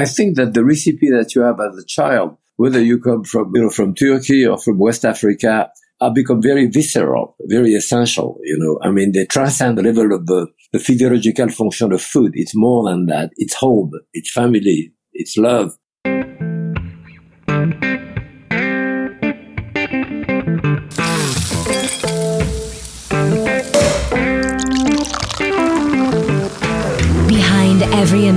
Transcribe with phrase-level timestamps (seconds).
[0.00, 3.52] I think that the recipe that you have as a child, whether you come from,
[3.54, 8.38] you know, from Turkey or from West Africa, have become very visceral, very essential.
[8.42, 12.32] You know, I mean, they transcend the level of the, the physiological function of food.
[12.34, 13.32] It's more than that.
[13.36, 13.92] It's home.
[14.14, 14.94] It's family.
[15.12, 15.76] It's love.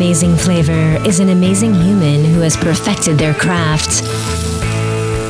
[0.04, 4.04] Amazing flavor is an amazing human who has perfected their craft.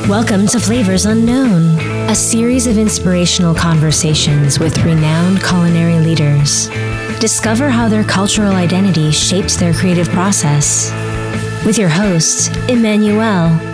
[0.08, 1.78] Welcome to Flavors Unknown,
[2.10, 6.66] a series of inspirational conversations with renowned culinary leaders.
[7.20, 10.90] Discover how their cultural identity shapes their creative process.
[11.64, 13.73] With your host, Emmanuel.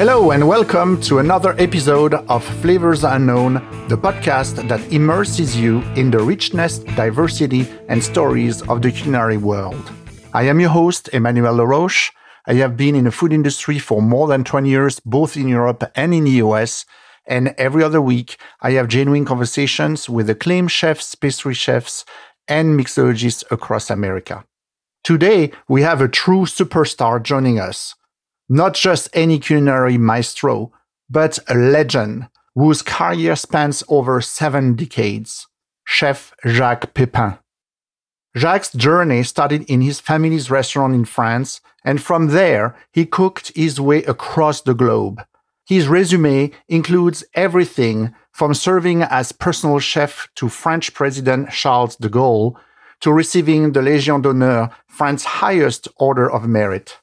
[0.00, 6.10] Hello, and welcome to another episode of Flavors Unknown, the podcast that immerses you in
[6.10, 9.92] the richness, diversity, and stories of the culinary world.
[10.32, 12.12] I am your host, Emmanuel Laroche
[12.46, 15.84] I have been in the food industry for more than 20 years, both in Europe
[15.94, 16.86] and in the US.
[17.26, 22.06] And every other week, I have genuine conversations with acclaimed chefs, pastry chefs,
[22.48, 24.46] and mixologists across America.
[25.04, 27.96] Today, we have a true superstar joining us.
[28.52, 30.72] Not just any culinary maestro,
[31.08, 32.26] but a legend
[32.56, 35.46] whose career spans over seven decades.
[35.84, 37.38] Chef Jacques Pepin.
[38.36, 43.80] Jacques' journey started in his family's restaurant in France, and from there, he cooked his
[43.80, 45.22] way across the globe.
[45.64, 52.56] His resume includes everything from serving as personal chef to French President Charles de Gaulle
[53.00, 56.99] to receiving the Légion d'honneur, France's highest order of merit.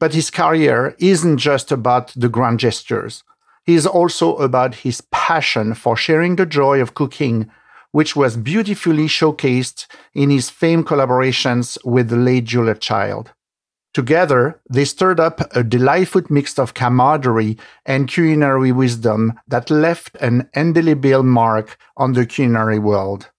[0.00, 3.22] But his career isn't just about the grand gestures.
[3.64, 7.50] He is also about his passion for sharing the joy of cooking
[7.92, 13.32] which was beautifully showcased in his famed collaborations with the late Julia Child.
[13.92, 20.48] Together, they stirred up a delightful mix of camaraderie and culinary wisdom that left an
[20.54, 23.30] indelible mark on the culinary world.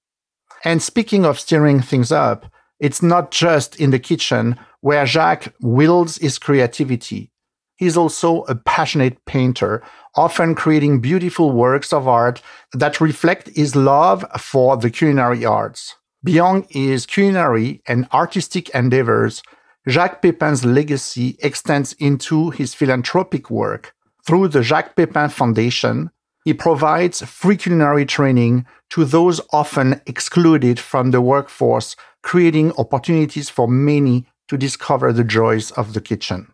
[0.65, 2.50] And speaking of stirring things up,
[2.81, 7.31] it's not just in the kitchen where Jacques wields his creativity.
[7.77, 9.81] He's also a passionate painter
[10.15, 12.41] often creating beautiful works of art
[12.73, 15.95] that reflect his love for the culinary arts.
[16.23, 19.41] Beyond his culinary and artistic endeavors,
[19.87, 23.95] Jacques Pepin's legacy extends into his philanthropic work.
[24.27, 26.11] Through the Jacques Pepin Foundation,
[26.43, 33.67] he provides free culinary training to those often excluded from the workforce, creating opportunities for
[33.67, 36.53] many to discover the joys of the kitchen.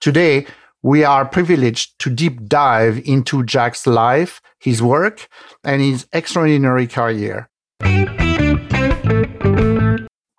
[0.00, 0.46] Today,
[0.82, 5.28] we are privileged to deep dive into Jacques' life, his work,
[5.62, 7.48] and his extraordinary career.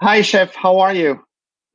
[0.01, 0.53] Hi, Chef.
[0.53, 1.23] How are you?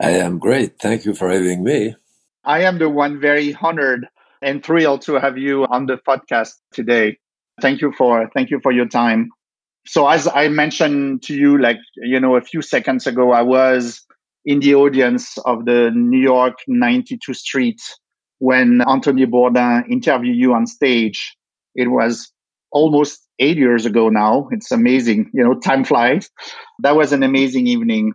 [0.01, 0.79] I am great.
[0.79, 1.97] Thank you for having me.
[2.45, 4.07] I am the one very honored
[4.43, 7.19] and thrilled to have you on the podcast today.
[7.61, 9.31] Thank you for thank you for your time.
[9.89, 14.05] So as I mentioned to you like you know a few seconds ago I was
[14.45, 17.81] in the audience of the New York 92 Street
[18.39, 21.37] when Anthony Bourdain interviewed you on stage.
[21.75, 22.31] It was
[22.71, 24.49] almost eight years ago now.
[24.51, 25.31] It's amazing.
[25.33, 26.29] You know, time flies.
[26.81, 28.13] That was an amazing evening.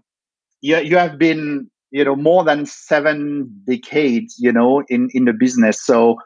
[0.62, 5.34] You, you have been, you know, more than seven decades, you know, in, in the
[5.34, 5.84] business.
[5.84, 6.18] So,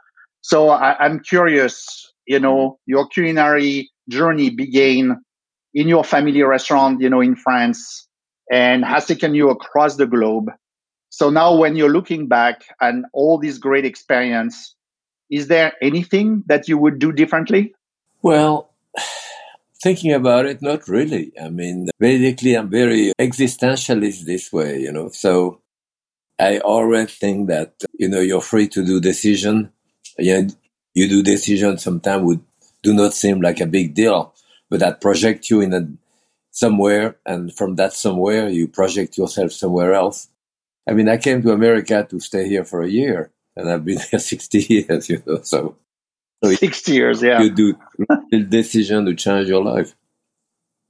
[0.42, 5.22] so I, I'm curious, you know, your culinary journey began
[5.78, 8.08] in your family restaurant, you know, in France
[8.52, 10.50] and has taken you across the globe.
[11.10, 14.76] So now when you're looking back and all this great experience,
[15.30, 17.76] is there anything that you would do differently?
[18.24, 18.72] Well,
[19.84, 21.32] thinking about it, not really.
[21.40, 25.10] I mean, basically, I'm very existentialist this way, you know.
[25.10, 25.62] So
[26.40, 29.72] I always think that, you know, you're free to do decision.
[30.18, 30.42] Yeah,
[30.96, 32.42] you do decision sometimes would
[32.82, 34.34] do not seem like a big deal,
[34.70, 35.88] but that project you in a
[36.52, 40.28] somewhere, and from that somewhere, you project yourself somewhere else.
[40.90, 44.00] I mean, I came to America to stay here for a year, and I've been
[44.12, 45.42] here 60 years, you know.
[45.44, 45.76] So,
[46.44, 47.42] so 60 years, yeah.
[47.42, 47.76] You do
[48.32, 49.96] the decision to change your life.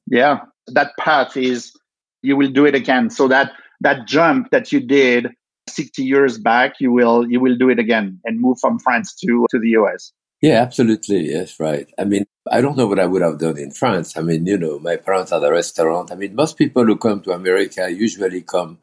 [0.05, 1.73] Yeah, that path is
[2.21, 3.09] you will do it again.
[3.09, 3.51] So that
[3.81, 5.27] that jump that you did
[5.69, 9.45] 60 years back, you will you will do it again and move from France to
[9.51, 10.13] to the US.
[10.41, 11.31] Yeah, absolutely.
[11.31, 11.89] Yes, right.
[11.97, 14.15] I mean, I don't know what I would have done in France.
[14.17, 16.11] I mean, you know, my parents had a restaurant.
[16.11, 18.77] I mean, most people who come to America usually come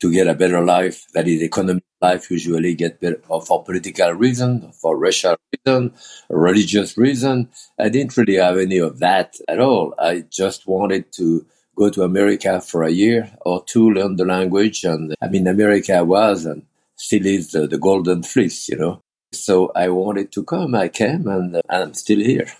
[0.00, 1.06] to get a better life.
[1.14, 5.36] That is, economic life usually get better uh, for political reason, for racial
[5.66, 5.94] reason,
[6.28, 7.50] religious reason.
[7.78, 9.94] I didn't really have any of that at all.
[9.98, 14.82] I just wanted to go to America for a year or two, learn the language.
[14.84, 16.62] And I mean, America was and
[16.96, 19.02] still is the, the golden fleece, you know.
[19.32, 20.74] So I wanted to come.
[20.74, 22.50] I came and, uh, and I'm still here.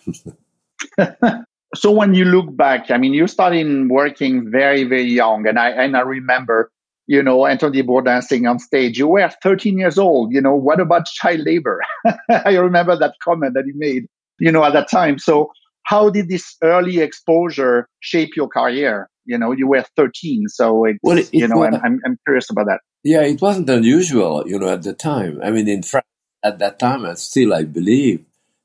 [1.74, 5.46] so when you look back, I mean, you started working very, very young.
[5.46, 6.70] And I, and I remember,
[7.06, 10.32] you know, Anthony Bourdain saying on stage, you were 13 years old.
[10.32, 11.82] You know, what about child labor?
[12.30, 14.06] I remember that comment that he made,
[14.38, 15.18] you know, at that time.
[15.18, 15.50] So
[15.84, 19.08] how did this early exposure shape your career?
[19.24, 22.48] You know, you were 13, so it's, well, it, you know, was, I'm, I'm curious
[22.50, 22.80] about that.
[23.02, 25.40] Yeah, it wasn't unusual, you know, at the time.
[25.42, 26.06] I mean, in France,
[26.46, 28.25] at that time, and still I believe,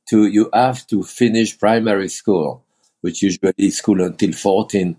[0.10, 2.63] to you have to finish primary school,
[3.01, 4.98] which usually is school until 14.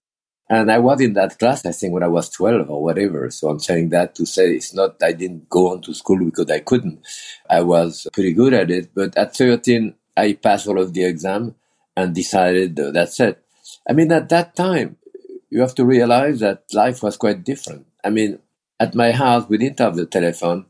[0.48, 3.30] And I was in that class, I think, when I was 12 or whatever.
[3.30, 6.50] So I'm saying that to say it's not, I didn't go on to school because
[6.50, 7.06] I couldn't.
[7.48, 8.90] I was pretty good at it.
[8.94, 11.54] But at 13, I passed all of the exam
[11.96, 13.42] and decided uh, that's it.
[13.88, 14.96] I mean, at that time,
[15.48, 17.86] you have to realize that life was quite different.
[18.04, 18.38] I mean,
[18.78, 20.66] at my house, we didn't have the telephone.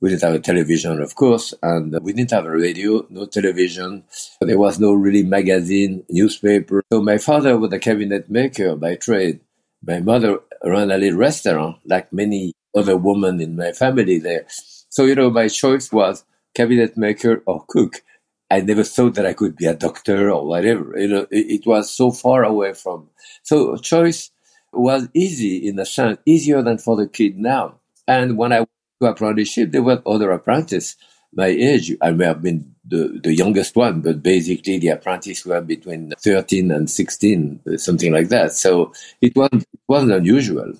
[0.00, 3.26] We didn't have a television, of course, and uh, we didn't have a radio, no
[3.26, 4.04] television.
[4.40, 6.82] There was no really magazine, newspaper.
[6.90, 9.40] So my father was a cabinet maker by trade.
[9.82, 14.46] My mother ran a little restaurant, like many other women in my family there.
[14.48, 16.24] So, you know, my choice was
[16.54, 18.02] cabinet maker or cook.
[18.50, 20.98] I never thought that I could be a doctor or whatever.
[20.98, 23.10] You know, it, it was so far away from.
[23.42, 24.30] So choice
[24.72, 27.80] was easy in a sense, easier than for the kid now.
[28.08, 28.66] And when I
[29.00, 30.96] to apprenticeship, there were other apprentices
[31.34, 31.96] my age.
[32.00, 36.70] I may have been the, the youngest one, but basically the apprentices were between 13
[36.70, 38.52] and 16, something like that.
[38.52, 40.72] So it wasn't, it wasn't unusual.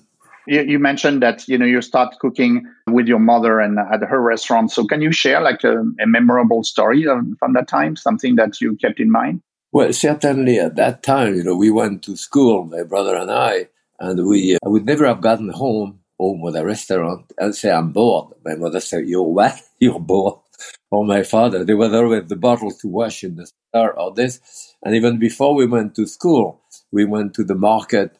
[0.47, 4.19] You, you, mentioned that you know you start cooking with your mother and at her
[4.19, 4.71] restaurant.
[4.71, 7.05] So can you share like a, a memorable story
[7.37, 9.41] from that time, something that you kept in mind?
[9.71, 13.67] Well, certainly at that time, you know, we went to school, my brother and I,
[13.99, 17.91] and we uh, would never have gotten home home with a restaurant and say I'm
[17.91, 18.35] bored.
[18.45, 19.59] My mother said, "You're what?
[19.79, 20.39] You're bored."
[20.91, 23.93] Or oh, my father, they were there with the bottle to wash in the star
[23.93, 24.33] or this.
[24.83, 28.19] And even before we went to school, we went to the market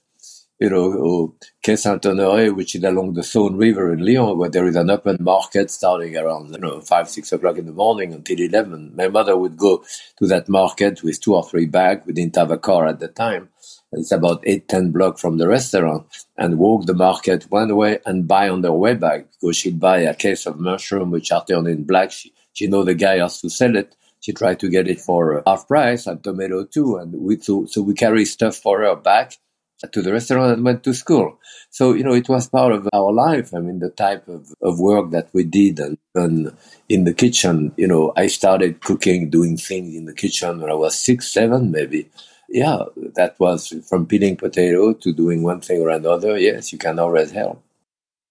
[0.61, 4.75] you know, Quai Saint-Honoré, which is along the Saône River in Lyon, where there is
[4.75, 8.95] an open market starting around, you know, five, six o'clock in the morning until 11.
[8.95, 9.83] My mother would go
[10.19, 12.05] to that market with two or three bags.
[12.05, 13.49] We didn't have a car at the time.
[13.93, 16.07] It's about eight, ten blocks from the restaurant
[16.37, 19.99] and walk the market one way and buy on the way back because she'd buy
[19.99, 22.11] a case of mushroom, which are turned in black.
[22.11, 23.95] She, she know the guy has to sell it.
[24.21, 26.97] She tried to get it for half price and tomato too.
[26.97, 29.33] And we, so, so we carry stuff for her back
[29.91, 31.39] to the restaurant and went to school.
[31.69, 33.53] So, you know, it was part of our life.
[33.53, 36.55] I mean, the type of, of work that we did and, and
[36.87, 40.75] in the kitchen, you know, I started cooking, doing things in the kitchen when I
[40.75, 42.09] was six, seven, maybe.
[42.51, 42.83] Yeah,
[43.15, 46.37] that was from peeling potato to doing one thing or another.
[46.37, 47.63] Yes, you can always help.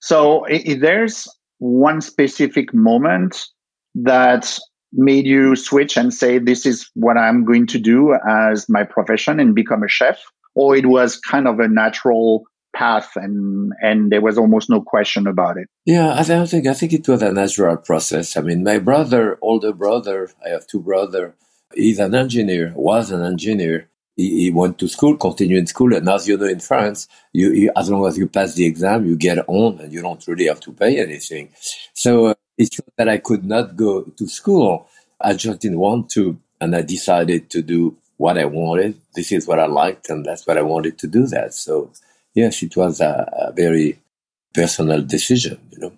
[0.01, 1.27] So, if there's
[1.59, 3.47] one specific moment
[3.95, 4.59] that
[4.93, 9.41] made you switch and say, this is what I'm going to do as my profession
[9.41, 10.21] and become a chef?
[10.55, 12.45] or it was kind of a natural
[12.75, 16.73] path and and there was almost no question about it yeah i don't think i
[16.73, 20.81] think it was a natural process i mean my brother older brother i have two
[20.81, 21.33] brothers
[21.75, 26.27] he's an engineer was an engineer he, he went to school continued school and as
[26.29, 29.39] you know in france you, you, as long as you pass the exam you get
[29.47, 31.49] on and you don't really have to pay anything
[31.95, 34.89] so uh, it's not that i could not go to school
[35.21, 39.01] i just didn't want to and i decided to do what I wanted.
[39.15, 41.55] This is what I liked, and that's what I wanted to do that.
[41.55, 41.91] So,
[42.35, 43.99] yes, it was a, a very
[44.53, 45.93] personal decision, you know.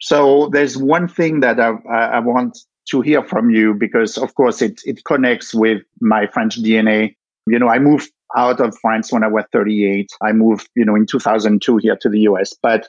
[0.00, 2.58] So there's one thing that I, I want
[2.90, 7.14] to hear from you because, of course, it it connects with my French DNA.
[7.46, 10.08] You know, I moved out of France when I was 38.
[10.22, 12.88] I moved, you know, in 2002 here to the US, but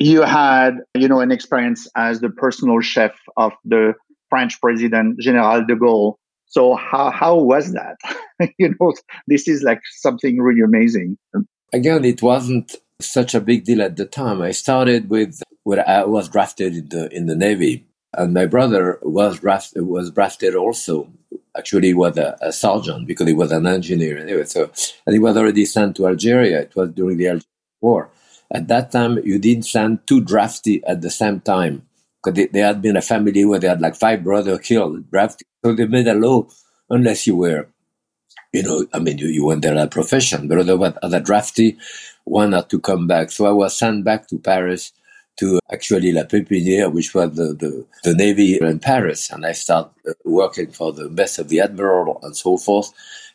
[0.00, 3.94] you had, you know, an experience as the personal chef of the
[4.28, 6.14] French president, General de Gaulle.
[6.46, 7.96] So how how was that?
[8.58, 8.92] you know,
[9.26, 11.16] this is like something really amazing.
[11.72, 14.42] Again, it wasn't such a big deal at the time.
[14.42, 17.86] I started with when I was drafted in the in the Navy,
[18.16, 21.12] and my brother was drafted was drafted also.
[21.56, 24.44] Actually, he was a, a, sergeant because he was an engineer anyway.
[24.44, 24.70] So,
[25.06, 26.60] and he was already sent to Algeria.
[26.60, 27.44] It was during the Algerian
[27.80, 28.10] War.
[28.52, 31.86] At that time, you didn't send two drafty at the same time
[32.22, 35.46] because they, had been a family where they had like five brothers killed, drafted.
[35.64, 36.46] So they made a law
[36.88, 37.68] unless you were,
[38.52, 41.20] you know, I mean, you, you went there as a profession, but otherwise, as a
[41.20, 41.78] drafty,
[42.24, 43.30] one had to come back.
[43.30, 44.92] So I was sent back to Paris
[45.40, 49.30] to actually La Pépinière, which was the, the, the Navy in Paris.
[49.30, 52.92] And I started uh, working for the best of the Admiral and so forth.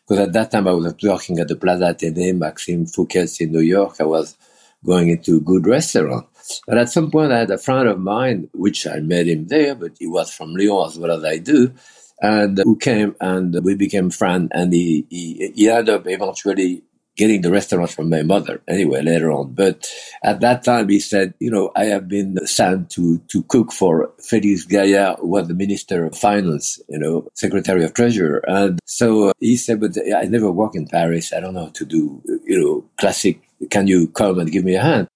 [0.07, 3.59] Because at that time I was working at the Plaza Athénée, Maxime Fouquet's in New
[3.59, 3.95] York.
[3.99, 4.37] I was
[4.85, 6.27] going into a good restaurant.
[6.67, 9.73] But at some point I had a friend of mine, which I met him there,
[9.73, 11.73] but he was from Lyon as well as I do,
[12.21, 14.49] and who came and we became friends.
[14.51, 16.83] And he, he, he ended up eventually
[17.15, 19.53] getting the restaurant from my mother anyway later on.
[19.53, 19.87] But
[20.23, 24.11] at that time he said, you know, I have been sent to, to cook for
[24.19, 28.41] Felix Gaillard, who was the Minister of Finance, you know, Secretary of Treasury.
[28.47, 31.33] And so uh, he said, but I never work in Paris.
[31.33, 33.41] I don't know how to do, you know, classic.
[33.69, 35.07] Can you come and give me a hand?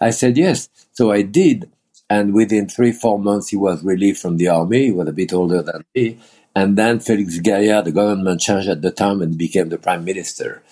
[0.00, 0.68] I said, yes.
[0.92, 1.70] So I did.
[2.10, 4.86] And within three, four months, he was relieved from the army.
[4.86, 6.18] He was a bit older than me.
[6.54, 10.62] And then Felix Gaillard, the government changed at the time and became the prime minister.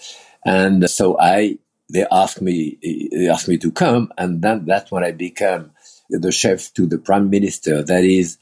[0.47, 1.59] And so I,
[1.93, 2.79] they asked me,
[3.13, 4.13] they asked me to come.
[4.17, 5.73] And then that's when I became
[6.09, 7.83] the chef to the prime minister.
[7.83, 8.39] That is,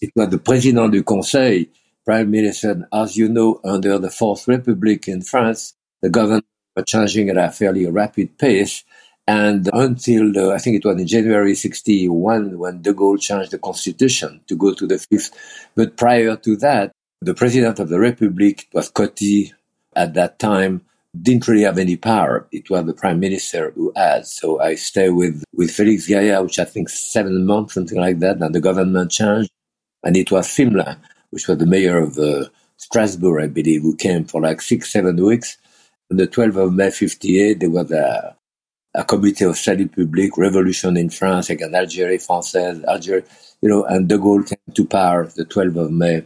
[0.00, 1.66] it was the president du conseil,
[2.04, 2.88] prime minister.
[2.92, 6.46] As you know, under the Fourth Republic in France, the government
[6.76, 8.84] was changing at a fairly rapid pace.
[9.26, 14.40] And until I think it was in January 61 when de Gaulle changed the constitution
[14.46, 15.32] to go to the fifth.
[15.74, 19.52] But prior to that, the president of the republic was Coty
[19.96, 20.82] at that time
[21.20, 22.46] didn't really have any power.
[22.52, 24.26] It was the prime minister who had.
[24.26, 28.40] So I stayed with, with Felix Gaillard, which I think seven months, something like that.
[28.40, 29.50] And the government changed.
[30.04, 30.98] And it was Pflimlin,
[31.30, 32.44] which was the mayor of uh,
[32.76, 35.56] Strasbourg, I believe, who came for like six, seven weeks.
[36.10, 38.36] On the 12th of May 58, there was a,
[38.94, 43.24] a committee of salut public, revolution in France, an Algérie française, Algeria,
[43.60, 46.20] you know, and de Gaulle came to power the 12th of May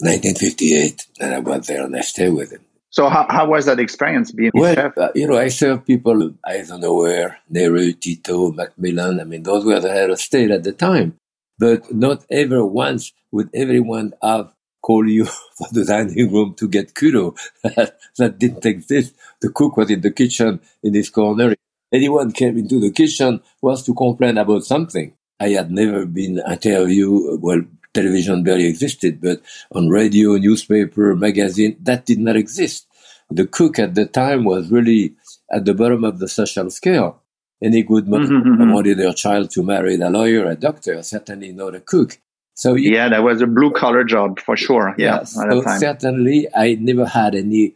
[0.00, 1.06] 1958.
[1.20, 2.64] And I went there and I stayed with him.
[2.90, 4.96] So how, how was that experience being well, chef?
[4.96, 9.20] Uh, you know, I served people, I don't know where, Nehru, Tito, Macmillan.
[9.20, 11.16] I mean, those were the head of state at the time.
[11.58, 15.24] But not ever once would everyone have call you
[15.58, 17.36] for the dining room to get kudo.
[18.18, 19.14] that didn't exist.
[19.40, 21.54] The cook was in the kitchen in this corner.
[21.92, 25.12] Anyone came into the kitchen was to complain about something.
[25.40, 27.62] I had never been interviewed, well,
[27.94, 29.40] television barely existed, but
[29.72, 32.86] on radio, newspaper, magazine, that did not exist.
[33.30, 35.14] The cook at the time was really
[35.50, 37.22] at the bottom of the social scale.
[37.62, 38.72] Any good mother mm-hmm, mm-hmm.
[38.72, 42.18] wanted their child to marry a lawyer, a doctor, certainly not a cook.
[42.54, 44.94] So yeah, that was a blue collar job for sure.
[44.98, 47.74] Yeah, so certainly I never had any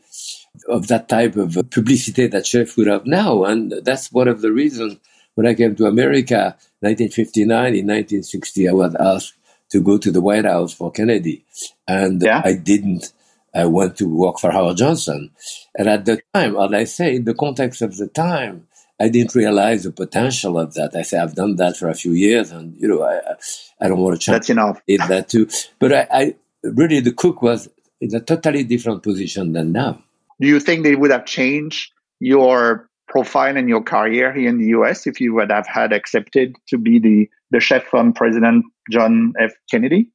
[0.69, 4.53] of that type of publicity that chef would have now, and that's one of the
[4.53, 4.97] reasons
[5.35, 9.35] when I came to America, 1959, in 1960, I was asked
[9.71, 11.45] to go to the White House for Kennedy.
[11.89, 12.43] And yeah.
[12.45, 13.13] I didn't.
[13.55, 15.31] I went to work for Howard Johnson.
[15.77, 18.67] And at the time, as I say, in the context of the time,
[19.01, 20.95] I didn't realize the potential of that.
[20.95, 23.21] I say I've done that for a few years, and you know, I
[23.81, 24.81] I don't want to change That's enough.
[24.87, 25.49] that too.
[25.81, 27.69] But I, I really the cook was
[28.01, 30.03] in a totally different position than now.
[30.41, 34.69] Do you think they would have changed your profile and your career here in the
[34.79, 39.35] US if you would have had accepted to be the, the chef from President John
[39.39, 39.53] F.
[39.71, 40.09] Kennedy?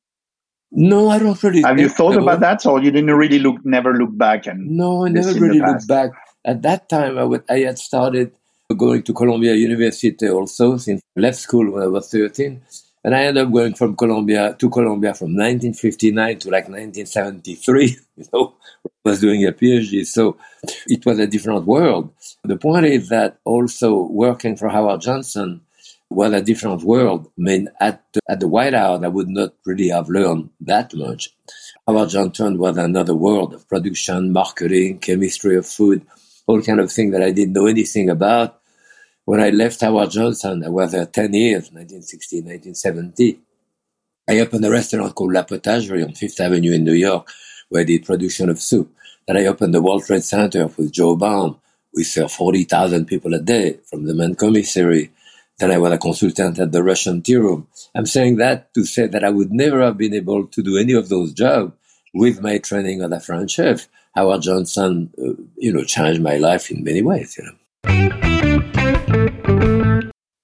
[0.71, 1.61] No, I don't really.
[1.61, 2.23] Have you thought so.
[2.23, 4.47] about that, or you didn't really look, never look back?
[4.47, 6.11] And no, I never really looked back.
[6.43, 8.33] At that time, I, would, I had started
[8.75, 12.63] going to Columbia University also since I left school when I was thirteen,
[13.07, 17.97] and I ended up going from Columbia to Columbia from 1959 to like 1973.
[18.17, 20.05] You know, I was doing a PhD.
[20.05, 20.37] So
[20.87, 22.11] it was a different world.
[22.43, 25.61] The point is that also working for Howard Johnson
[26.09, 27.27] was a different world.
[27.27, 31.33] I mean, at, at the White House, I would not really have learned that much.
[31.87, 36.05] Howard Johnson was another world of production, marketing, chemistry of food,
[36.45, 38.56] all kind of things that I didn't know anything about.
[39.27, 43.37] When I left Howard Johnson, I was there 10 years, 1960, 1970.
[44.29, 47.27] I opened a restaurant called La Potagerie on Fifth Avenue in New York,
[47.67, 48.89] where I did production of soup.
[49.27, 51.59] Then I opened the World Trade Center with Joe Baum.
[51.93, 55.11] We serve 40,000 people a day from the main commissary.
[55.59, 57.67] Then I was a consultant at the Russian Tea Room.
[57.93, 60.93] I'm saying that to say that I would never have been able to do any
[60.93, 61.73] of those jobs
[62.13, 63.89] with my training as a French chef.
[64.15, 67.57] Howard Johnson, uh, you know, changed my life in many ways, you know.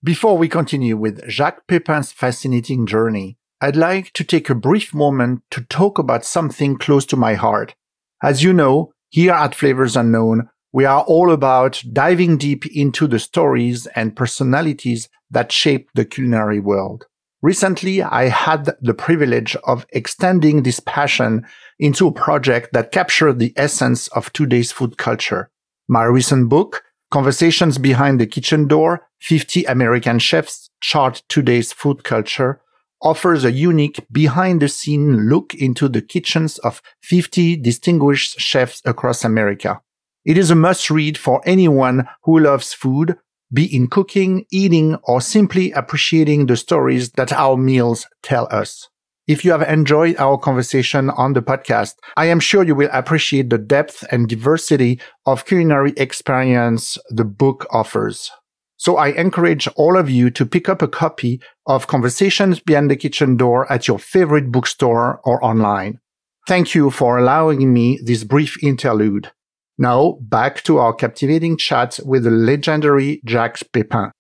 [0.03, 5.43] Before we continue with Jacques Pepin's fascinating journey, I'd like to take a brief moment
[5.51, 7.75] to talk about something close to my heart.
[8.21, 13.19] As you know, here at Flavors Unknown, we are all about diving deep into the
[13.19, 17.05] stories and personalities that shape the culinary world.
[17.41, 21.45] Recently, I had the privilege of extending this passion
[21.79, 25.50] into a project that captured the essence of today's food culture.
[25.88, 26.83] My recent book,
[27.13, 32.60] Conversations Behind the Kitchen Door, 50 American Chefs Chart Today's Food Culture,
[33.03, 39.24] offers a unique behind the scene look into the kitchens of 50 distinguished chefs across
[39.24, 39.79] America.
[40.25, 43.15] It is a must read for anyone who loves food,
[43.53, 48.89] be in cooking, eating, or simply appreciating the stories that our meals tell us.
[49.25, 53.50] If you have enjoyed our conversation on the podcast, I am sure you will appreciate
[53.50, 58.30] the depth and diversity of culinary experience the book offers.
[58.75, 62.98] So I encourage all of you to pick up a copy of Conversations Behind the
[62.98, 66.00] Kitchen Door at your favorite bookstore or online.
[66.46, 69.32] Thank you for allowing me this brief interlude.
[69.77, 74.12] Now back to our captivating chat with the legendary Jacques Pepin.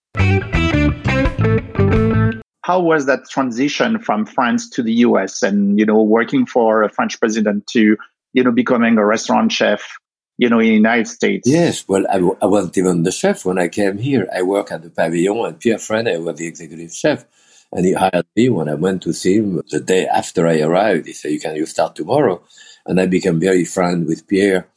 [2.63, 6.89] How was that transition from France to the US and, you know, working for a
[6.89, 7.97] French president to,
[8.33, 9.97] you know, becoming a restaurant chef
[10.37, 11.47] you know, in the United States.
[11.47, 14.27] Yes, well, I, I wasn't even the chef when I came here.
[14.35, 17.25] I worked at the Pavilion, and Pierre Franey was the executive chef.
[17.71, 21.07] And he hired me when I went to see him the day after I arrived.
[21.07, 22.41] He said, "You can you start tomorrow?"
[22.85, 24.67] And I became very friend with Pierre,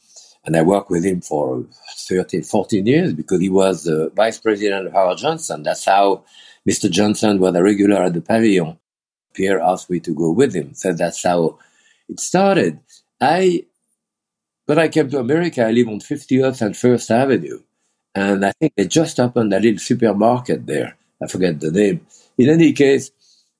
[0.45, 1.65] and I worked with him for
[2.07, 5.63] 13, 14 years because he was the vice president of Howard Johnson.
[5.63, 6.23] That's how
[6.67, 6.89] Mr.
[6.89, 8.77] Johnson was a regular at the Pavilion.
[9.33, 11.57] Pierre asked me to go with him, so that's how
[12.09, 12.79] it started.
[13.21, 13.65] I
[14.65, 17.61] when I came to America, I live on 50th and First Avenue.
[18.13, 20.97] And I think they just opened a little supermarket there.
[21.23, 22.05] I forget the name.
[22.37, 23.11] In any case,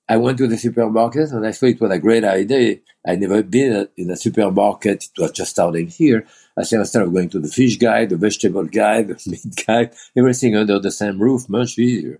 [0.09, 2.79] I went to the supermarket and I thought it was a great idea.
[3.07, 5.05] I'd never been in a supermarket.
[5.05, 6.25] It was just starting here.
[6.57, 9.91] I said, instead of going to the fish guy, the vegetable guy, the meat guy,
[10.15, 12.19] everything under the same roof, much easier.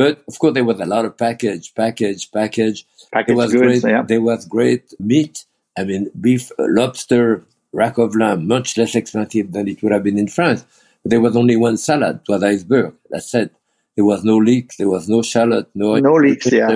[0.00, 2.86] But of course, there was a lot of package, package, package.
[3.12, 4.02] Package there was goods, great, yeah.
[4.02, 5.44] There was great meat.
[5.76, 10.02] I mean, beef, uh, lobster, rack of lamb, much less expensive than it would have
[10.02, 10.64] been in France.
[11.02, 12.94] But there was only one salad, it was iceberg.
[13.10, 13.54] That's it.
[13.94, 16.70] There was no leeks, there was no shallot, no no leeks, yeah.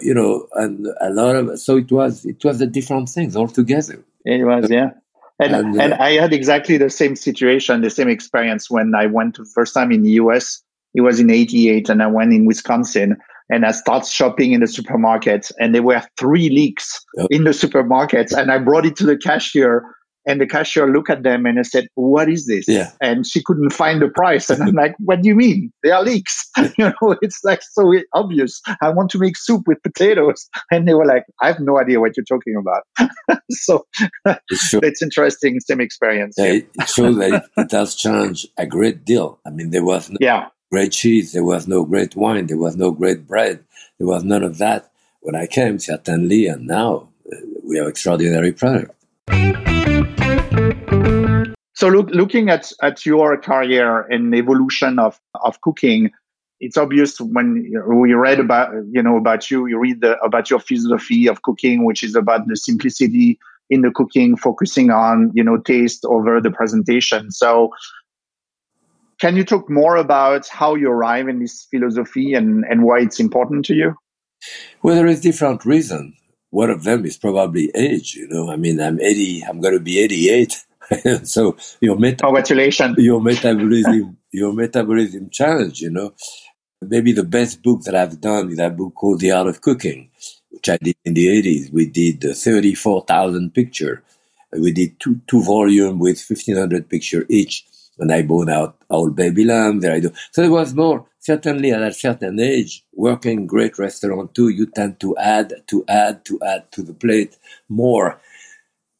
[0.00, 4.02] You know, and a lot of so it was it was a different things altogether.
[4.24, 4.90] It was, yeah.
[5.38, 9.06] And, and, uh, and, I had exactly the same situation, the same experience when I
[9.06, 10.64] went the first time in the US.
[10.94, 13.16] It was in 88 and I went in Wisconsin
[13.48, 17.26] and I started shopping in the supermarket and there were three leeks Yep.
[17.30, 19.84] in the supermarket and I brought it to the cashier
[20.26, 22.90] and the cashier looked at them and I said, "What is this?" Yeah.
[23.00, 25.72] And she couldn't find the price, and I'm like, "What do you mean?
[25.82, 26.46] They are leeks."
[26.78, 28.60] you know, it's like so obvious.
[28.82, 32.00] I want to make soup with potatoes, and they were like, "I have no idea
[32.00, 32.82] what you're talking about."
[33.50, 33.86] so
[34.26, 34.38] It
[34.82, 36.34] it's interesting, same experience.
[36.36, 39.40] yeah, it it shows that it, it has changed a great deal.
[39.46, 42.76] I mean, there was no Yeah, great cheese, there was no great wine, there was
[42.76, 43.64] no great bread,
[43.98, 48.52] there was none of that when I came, certainly, and now uh, we have extraordinary
[48.52, 48.94] product.
[51.74, 56.10] So look, looking at, at your career and evolution of, of cooking,
[56.60, 60.60] it's obvious when we read about you know about you, you read the, about your
[60.60, 63.38] philosophy of cooking, which is about the simplicity
[63.70, 67.30] in the cooking, focusing on you know taste over the presentation.
[67.30, 67.70] So,
[69.20, 73.20] can you talk more about how you arrive in this philosophy and, and why it's
[73.20, 73.94] important to you?
[74.82, 76.14] Well, there is different reasons.
[76.50, 78.14] One of them is probably age.
[78.14, 79.44] You know, I mean, I'm 80.
[79.44, 80.56] I'm going to be 88.
[81.22, 82.96] so your meta- Congratulations.
[82.98, 85.80] your metabolism your metabolism challenge.
[85.80, 86.14] You know,
[86.80, 90.10] maybe the best book that I've done is a book called The Art of Cooking,
[90.50, 91.72] which I did in the 80s.
[91.72, 94.02] We did uh, 34,000 picture.
[94.52, 97.64] We did two two volume with 1,500 picture each.
[98.00, 99.80] And I bought out Old Baby Lamb.
[99.80, 100.10] There I do.
[100.32, 101.06] So there was more.
[101.18, 106.24] Certainly at a certain age, working great restaurant too, you tend to add, to add,
[106.24, 107.36] to add to the plate
[107.68, 108.18] more.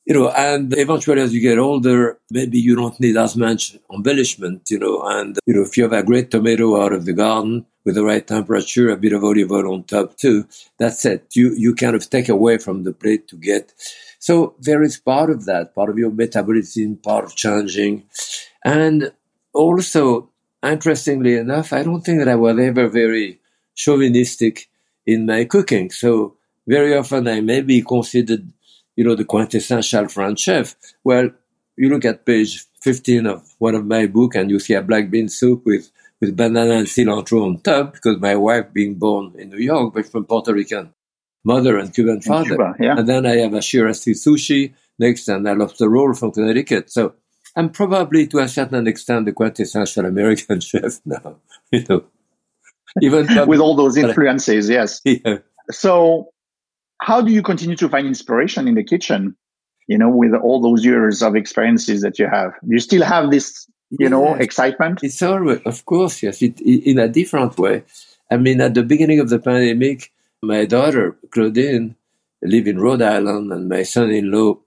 [0.04, 4.62] You know, and eventually as you get older, maybe you don't need as much embellishment,
[4.68, 7.64] you know, and, you know, if you have a great tomato out of the garden
[7.84, 10.46] with the right temperature, a bit of olive oil on top too,
[10.78, 11.24] that's it.
[11.34, 13.72] You, you kind of take away from the plate to get.
[14.20, 18.04] So there is part of that, part of your metabolism, part of changing.
[18.62, 19.12] And
[19.54, 20.28] also,
[20.62, 23.40] interestingly enough, I don't think that I was ever very
[23.74, 24.68] chauvinistic
[25.06, 25.90] in my cooking.
[25.90, 28.46] So very often I may be considered,
[28.94, 30.76] you know, the quintessential French chef.
[31.02, 31.30] Well,
[31.76, 35.10] you look at page 15 of one of my book and you see a black
[35.10, 39.48] bean soup with, with banana and cilantro on top because my wife being born in
[39.48, 40.92] New York, but from Puerto Rican
[41.44, 42.50] mother and Cuban father.
[42.50, 42.98] Cuba, yeah.
[42.98, 46.90] And then I have a chirashi sushi next and a the roll from Connecticut.
[46.90, 47.14] So
[47.56, 51.36] I'm probably to a certain extent the quintessential American chef now,
[51.72, 52.04] you know.
[53.00, 55.00] Even With all those influences, yes.
[55.04, 55.38] yeah.
[55.70, 56.30] So,
[57.00, 59.36] how do you continue to find inspiration in the kitchen?
[59.86, 63.30] You know, with all those years of experiences that you have, do you still have
[63.30, 65.00] this, you know, excitement?
[65.04, 67.84] It's always, of course, yes, it, it, in a different way.
[68.30, 71.96] I mean, at the beginning of the pandemic, My daughter, Claudine,
[72.42, 74.58] live in Rhode Island, and my son-in-law,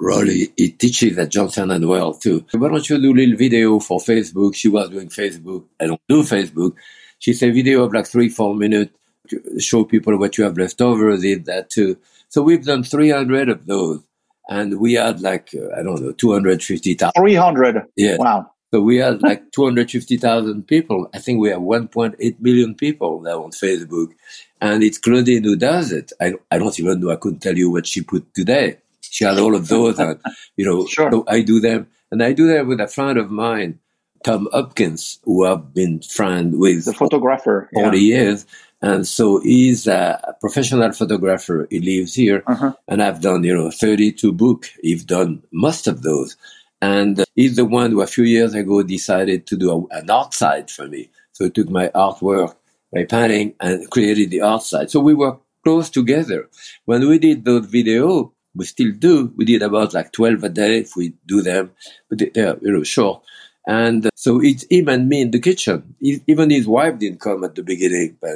[0.00, 2.44] Rollie, he teaches at Johnson and Wales too.
[2.52, 4.54] Why don't you do a little video for Facebook?
[4.54, 5.64] She was doing Facebook.
[5.80, 6.74] I don't do Facebook.
[7.18, 8.92] She said video of like three, four minutes
[9.30, 11.16] to show people what you have left over.
[11.16, 11.96] Did that too.
[12.28, 14.02] So we've done 300 of those.
[14.48, 17.12] And we had like, uh, I don't know, 250,000.
[17.16, 17.86] 300.
[17.96, 18.16] Yeah.
[18.18, 18.52] Wow.
[18.72, 21.08] So we had like 250,000 people.
[21.14, 24.08] I think we have 1.8 million people now on Facebook.
[24.60, 26.12] And it's Claudine who does it.
[26.20, 27.10] I, I don't even know.
[27.10, 28.78] I couldn't tell you what she put today.
[29.02, 29.98] She had all of those.
[29.98, 30.18] and,
[30.56, 31.10] you know, Sure.
[31.10, 31.88] so I do them.
[32.10, 33.78] And I do them with a friend of mine,
[34.24, 37.68] Tom Hopkins, who I've been friend with The photographer.
[37.72, 37.82] yeah.
[37.82, 38.46] 40 years.
[38.82, 41.66] And so he's a professional photographer.
[41.70, 42.42] He lives here.
[42.46, 42.74] Uh-huh.
[42.88, 44.66] And I've done, you know, 32 book.
[44.82, 46.36] He's done most of those.
[46.82, 50.34] And he's the one who a few years ago decided to do a, an art
[50.34, 51.08] side for me.
[51.32, 52.54] So he took my artwork,
[52.92, 54.90] my painting and created the art side.
[54.90, 56.48] So we were close together.
[56.84, 59.32] When we did those video, we still do.
[59.36, 61.72] We did about like 12 a day if we do them,
[62.08, 63.22] but they- they're, you know, short.
[63.66, 65.96] And uh, so it's him and me in the kitchen.
[66.00, 68.16] Even his wife didn't come at the beginning.
[68.20, 68.30] But,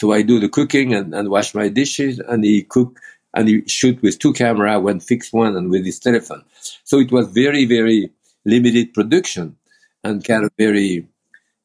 [0.00, 3.00] so I do the cooking and, and wash my dishes and he cook
[3.34, 6.44] and he shoot with two camera, one fixed one and with his telephone.
[6.84, 8.10] So it was very, very
[8.44, 9.56] limited production
[10.04, 11.06] and kind of very,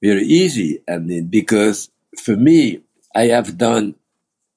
[0.03, 0.83] very easy.
[0.87, 1.89] And because
[2.19, 2.81] for me,
[3.15, 3.95] I have done,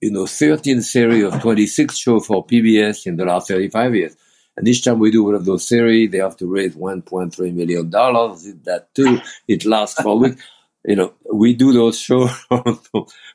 [0.00, 4.16] you know, 13 series of 26 shows for PBS in the last 35 years.
[4.56, 7.90] And each time we do one of those series, they have to raise $1.3 million.
[7.90, 10.38] That too, it lasts for a week.
[10.84, 12.62] You know, we do those shows for,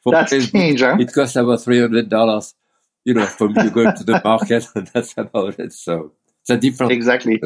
[0.01, 0.51] for That's Facebook.
[0.51, 0.97] change, huh?
[0.99, 2.53] It costs about $300,
[3.05, 5.73] you know, for me to go to the market, and that's about it.
[5.73, 6.93] So it's a different.
[6.93, 7.41] Exactly.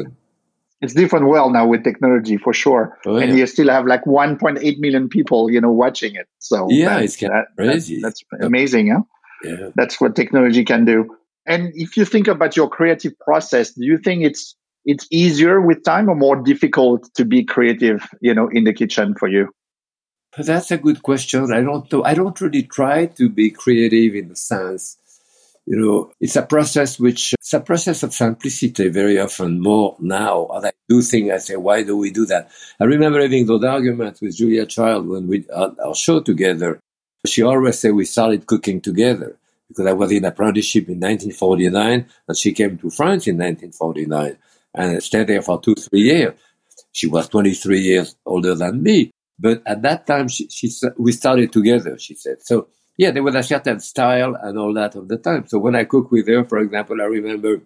[0.82, 2.98] It's different world now with technology for sure.
[3.06, 6.26] Oh, And you still have like 1.8 million people, you know, watching it.
[6.38, 8.00] So Yeah, that- it's kinda that- crazy.
[8.02, 9.02] that's amazing, huh?
[9.44, 9.70] Yeah.
[9.74, 11.16] That's what technology can do.
[11.46, 14.54] And if you think about your creative process, do you think it's
[14.88, 19.16] it's easier with time or more difficult to be creative, you know, in the kitchen
[19.18, 19.48] for you?
[20.38, 21.52] That's a good question.
[21.52, 22.04] I don't know.
[22.04, 24.96] I don't really try to be creative in the sense,
[25.66, 30.46] you know, it's a process which, it's a process of simplicity very often more now.
[30.54, 32.50] And I do think, I say, why do we do that?
[32.80, 36.78] I remember having those arguments with Julia Child when we, our, our show together.
[37.26, 39.36] She always said we started cooking together
[39.68, 44.38] because I was in apprenticeship in 1949 and she came to France in 1949
[44.74, 46.34] and stayed there for two, three years.
[46.92, 49.10] She was 23 years older than me.
[49.38, 52.38] But at that time, she, she we started together, she said.
[52.40, 55.46] So, yeah, there was a certain style and all that of the time.
[55.46, 57.60] So when I cook with her, for example, I remember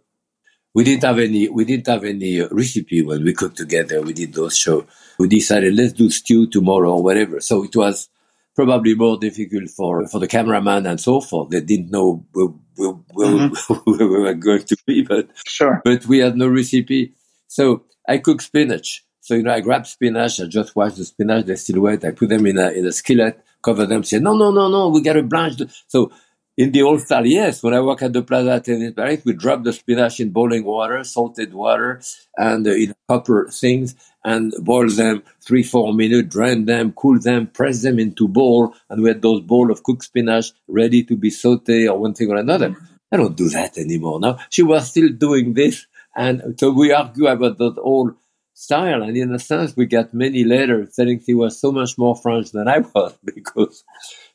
[0.75, 4.01] we didn't have any, we didn't have any uh, recipe when we cooked together.
[4.03, 4.85] We did those shows.
[5.19, 7.41] We decided, let's do stew tomorrow or whatever.
[7.41, 8.09] So it was
[8.55, 11.51] probably more difficult for, for the cameraman and so forth.
[11.51, 15.81] They didn't know where, where, where, where we were going to be, but Sure.
[15.85, 17.15] but we had no recipe.
[17.49, 19.05] So I cook spinach.
[19.21, 22.11] So, you know, I grab spinach, I just wash the spinach, they're still wet, I
[22.11, 25.03] put them in a, in a skillet, cover them, say, no, no, no, no, we
[25.03, 25.61] got to blanch.
[25.87, 26.13] So
[26.57, 29.65] in the old style, yes, when I work at the Plaza in Paris, we drop
[29.65, 32.03] the spinach in boiling water, salted water,
[32.37, 33.95] and uh, in copper things,
[34.25, 39.03] and boil them three, four minutes, drain them, cool them, press them into bowl, and
[39.03, 42.37] we had those bowl of cooked spinach ready to be sauteed or one thing or
[42.37, 42.77] another.
[43.11, 44.39] I don't do that anymore now.
[44.51, 48.17] She was still doing this, and so we argue about that old
[48.61, 49.03] style.
[49.03, 52.51] And in a sense, we got many letters saying she was so much more French
[52.53, 53.85] than I was because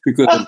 [0.06, 0.48] because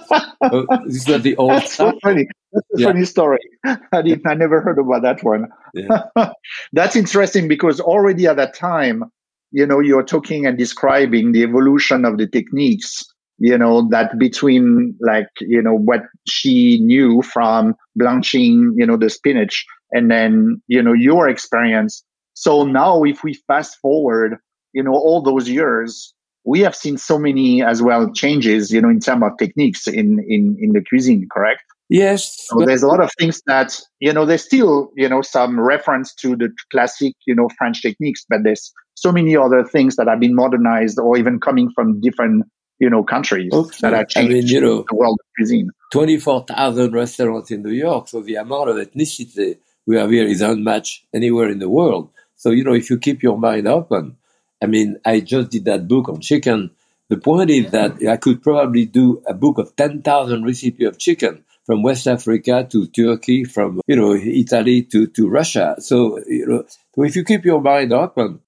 [0.51, 2.27] uh, this was the old That's so funny.
[2.51, 2.87] That's a Yeah.
[2.87, 3.39] funny story.
[3.65, 5.47] I didn't, I never heard about that one.
[5.73, 6.03] Yeah.
[6.73, 9.03] That's interesting because already at that time,
[9.51, 13.05] you know, you're talking and describing the evolution of the techniques,
[13.39, 19.09] you know, that between like, you know, what she knew from blanching, you know, the
[19.09, 22.03] spinach and then, you know, your experience.
[22.37, 24.37] So now if we fast forward,
[24.71, 26.13] you know, all those years,
[26.45, 30.23] we have seen so many as well changes, you know, in terms of techniques in,
[30.29, 31.63] in, in the cuisine, correct?
[31.89, 35.59] Yes, So there's a lot of things that, you know, there's still, you know, some
[35.59, 40.07] reference to the classic, you know, French techniques, but there's so many other things that
[40.07, 42.45] have been modernized or even coming from different,
[42.77, 43.77] you know, countries Okay.
[43.81, 45.71] that have I changed mean, you know, the world of cuisine.
[45.91, 48.09] 24,000 restaurants in New York.
[48.09, 52.11] So the amount of ethnicity we have here is unmatched anywhere in the world.
[52.37, 54.15] So, you know, if you keep your mind open,
[54.61, 56.71] I mean, I just did that book on chicken.
[57.09, 61.43] The point is that I could probably do a book of 10,000 recipes of chicken
[61.65, 65.75] from West Africa to Turkey, from, you know, Italy to, to Russia.
[65.79, 68.39] So, you know, so if you keep your mind open,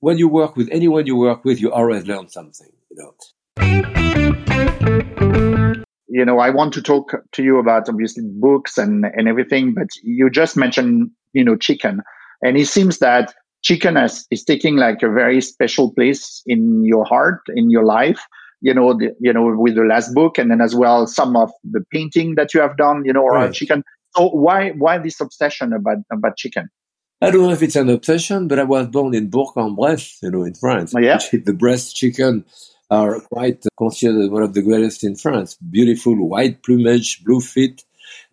[0.00, 3.14] when you work with anyone you work with, you always learn something, you know.
[6.08, 9.88] you know, I want to talk to you about obviously books and, and everything, but
[10.02, 12.00] you just mentioned, you know, chicken.
[12.42, 17.04] And it seems that chicken is, is taking like a very special place in your
[17.04, 18.20] heart, in your life,
[18.60, 21.50] you know, the, you know, with the last book and then as well some of
[21.64, 23.54] the painting that you have done, you know, around right.
[23.54, 23.82] chicken.
[24.16, 26.68] So why why this obsession about about chicken?
[27.20, 30.42] I don't know if it's an obsession, but I was born in Bourg-en-Bresse, you know,
[30.42, 30.92] in France.
[30.94, 31.18] Oh, yeah.
[31.32, 32.44] The Bresse chicken
[32.90, 35.56] are quite considered one of the greatest in France.
[35.70, 37.85] Beautiful white plumage, blue feet,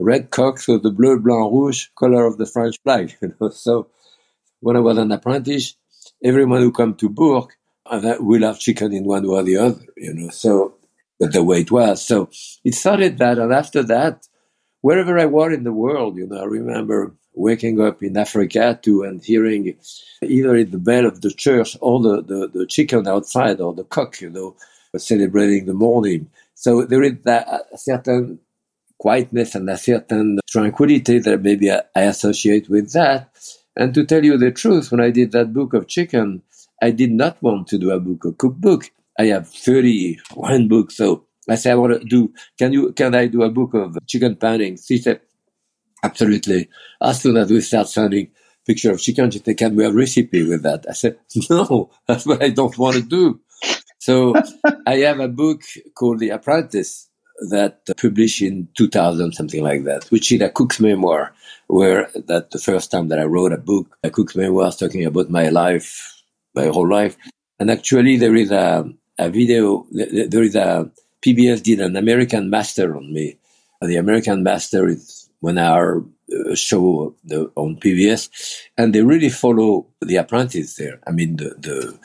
[0.03, 3.15] red cocks with the bleu, blanc, rouge color of the French flag.
[3.21, 3.87] You know, so
[4.59, 5.75] when I was an apprentice,
[6.23, 7.51] everyone who come to Bourg
[7.85, 9.85] uh, will have chicken in one way or the other.
[9.97, 10.75] You know, so
[11.19, 12.05] but the way it was.
[12.05, 12.29] So
[12.63, 14.27] it started that, and after that,
[14.81, 19.03] wherever I was in the world, you know, I remember waking up in Africa to
[19.03, 19.75] and hearing
[20.21, 24.21] either the bell of the church or the, the, the chicken outside or the cock,
[24.21, 24.55] you know,
[24.97, 26.29] celebrating the morning.
[26.53, 28.39] So there is that a certain
[29.03, 33.29] quietness and a certain tranquility that maybe I, I associate with that.
[33.75, 36.41] And to tell you the truth, when I did that book of chicken,
[36.81, 38.91] I did not want to do a book, a cookbook.
[39.19, 43.27] I have 31 books, so I said, I want to do, can you, can I
[43.27, 44.77] do a book of chicken pounding?
[44.77, 45.19] She said,
[46.01, 46.69] absolutely.
[47.01, 48.31] As soon as we start sending
[48.65, 50.85] picture of chicken, she said, can we have recipe with that?
[50.89, 51.17] I said,
[51.49, 53.41] no, that's what I don't want to do.
[53.99, 54.33] So
[54.87, 55.61] I have a book
[55.93, 57.09] called The Apprentice
[57.49, 61.33] that uh, published in 2000, something like that, which is a cook's memoir,
[61.67, 65.29] where that the first time that I wrote a book, a cook's memoir talking about
[65.29, 66.21] my life,
[66.55, 67.17] my whole life.
[67.59, 70.91] And actually there is a, a video, there is a,
[71.23, 73.37] PBS did an American Master on me.
[73.81, 76.03] Uh, the American Master is one hour
[76.33, 77.15] uh, show
[77.55, 78.29] on PBS,
[78.77, 80.99] and they really follow the apprentice there.
[81.07, 81.99] I mean, the, the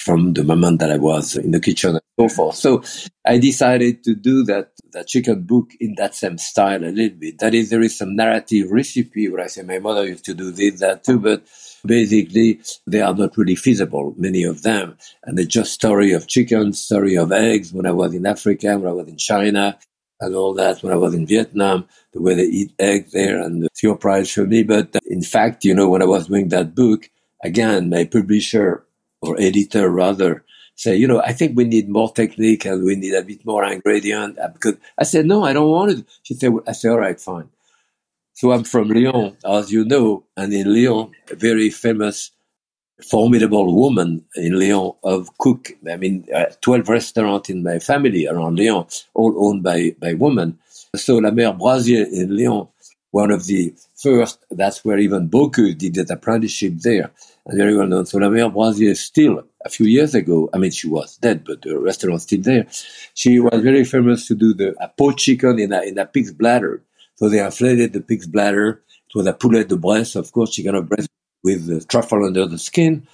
[0.00, 2.56] from the moment that I was in the kitchen and so forth.
[2.56, 2.82] So
[3.26, 7.38] I decided to do that that chicken book in that same style a little bit.
[7.38, 10.50] That is, there is some narrative recipe where I say my mother used to do
[10.50, 11.44] this, that too, but
[11.84, 14.96] basically they are not really feasible, many of them.
[15.24, 18.90] And they're just story of chickens, story of eggs when I was in Africa, when
[18.90, 19.78] I was in China,
[20.20, 23.62] and all that when I was in Vietnam, the way they eat eggs there and
[23.62, 24.62] the surprise for me.
[24.62, 27.08] But in fact, you know, when I was doing that book,
[27.42, 28.84] again, my publisher
[29.22, 30.44] or editor rather
[30.80, 33.64] say, you know, I think we need more technique and we need a bit more
[33.64, 34.38] ingredient.
[34.54, 36.06] Because I said, no, I don't want it.
[36.22, 37.50] She said, well, I said, all right, fine.
[38.32, 42.30] So I'm from Lyon, as you know, and in Lyon, a very famous,
[43.06, 45.72] formidable woman in Lyon of cook.
[45.90, 50.58] I mean, uh, 12 restaurants in my family around Lyon, all owned by, by women.
[50.96, 52.68] So La Mère Brasier in Lyon,
[53.10, 57.10] one of the first, that's where even Bocuse did that apprenticeship there,
[57.52, 58.06] very well known.
[58.06, 61.62] So La Mère Brasier still, a few years ago, I mean, she was dead, but
[61.62, 62.66] the restaurant still there.
[63.14, 66.32] She was very famous to do the a poached chicken in a, in a pig's
[66.32, 66.82] bladder.
[67.16, 68.82] So they inflated the pig's bladder.
[69.08, 71.08] It was a poulet de Bresse, of course, chicken of Bresse
[71.42, 73.06] with truffle under the skin.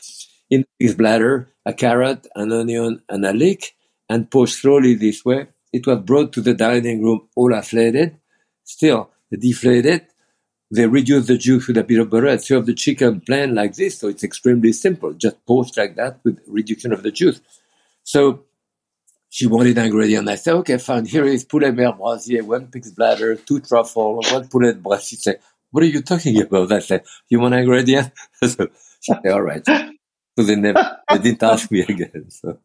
[0.51, 3.75] In the pig's bladder, a carrot, an onion, and a leek,
[4.09, 5.49] and poached slowly this way.
[5.73, 8.17] It was brought to the dining room all inflated.
[8.65, 10.07] Still, deflated.
[10.71, 13.99] They reduced the juice with a bit of butter, serve the chicken plain like this.
[13.99, 15.13] So it's extremely simple.
[15.13, 17.41] Just poach like that with reduction of the juice.
[18.03, 18.45] So
[19.29, 20.29] she wanted an ingredient.
[20.29, 21.05] I said, okay, fine.
[21.05, 25.09] Here is poulet mère brasier, one pig's bladder, two truffle, one poulet Bresse.
[25.09, 26.73] She said, what are you talking about?
[26.73, 28.13] I said, you want ingredient?
[28.43, 28.69] so
[29.01, 29.65] she said, all right.
[29.67, 32.31] So they never, they didn't ask me again.
[32.31, 32.59] So.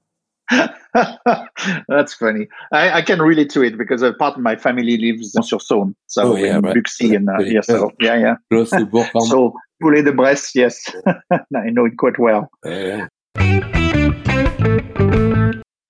[1.87, 2.47] That's funny.
[2.71, 5.95] I, I, can relate to it because a part of my family lives on Saône,
[6.07, 6.75] so oh, yeah, in right.
[6.75, 8.35] Buxy, and uh, yeah, so yeah, yeah.
[8.49, 10.93] Close to so poulet de Bresse, yes,
[11.31, 12.49] I know it quite well.
[12.65, 13.07] Yeah.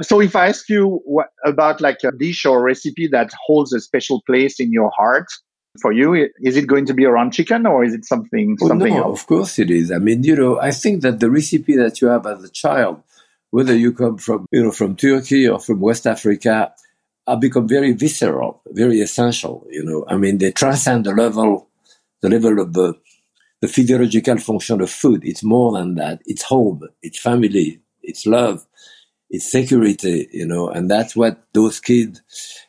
[0.04, 3.80] So if I ask you what, about like a dish or recipe that holds a
[3.80, 5.28] special place in your heart
[5.82, 8.94] for you, is it going to be around chicken or is it something oh, something
[8.94, 9.22] no, else?
[9.22, 9.92] Of course it is.
[9.92, 13.04] I mean, you know, I think that the recipe that you have as a child,
[13.52, 16.74] whether you come from you know from Turkey or from West Africa,
[17.28, 19.66] have become very visceral, very essential.
[19.70, 21.70] You know, I mean, they transcend the level,
[22.22, 22.96] the level of the
[23.62, 25.24] the physiological function of food.
[25.24, 26.22] It's more than that.
[26.26, 28.66] It's home, it's family, it's love
[29.32, 32.22] it's security, you know, and that's what those kids,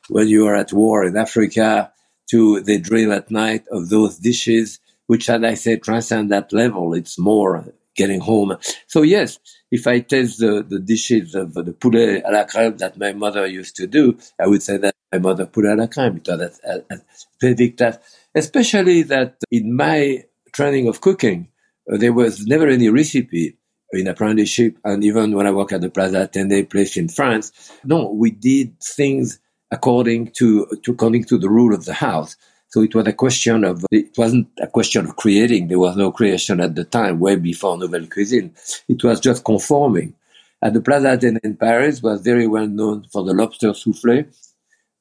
[0.08, 1.92] when you are at war in Africa,
[2.30, 6.94] to they dream at night of those dishes, which, as I say, transcend that level.
[6.94, 8.56] It's more getting home.
[8.86, 9.38] So yes,
[9.72, 13.46] if I taste the, the dishes of the poulet à la crème that my mother
[13.46, 16.60] used to do, I would say that my mother poulet à la crème because that's
[16.62, 17.00] a,
[17.40, 18.00] very task.
[18.34, 21.48] Especially that in my training of cooking,
[21.90, 23.56] uh, there was never any recipe
[23.92, 27.72] in apprenticeship and even when I work at the Plaza Athénée place in France.
[27.82, 29.38] No, we did things
[29.70, 32.36] according to, to according to the rule of the house.
[32.72, 35.68] So it was a question of, it wasn't a question of creating.
[35.68, 38.54] There was no creation at the time, way before Nouvelle Cuisine.
[38.88, 40.14] It was just conforming.
[40.62, 44.26] And the Plaza Athénée in Paris was very well known for the lobster soufflé,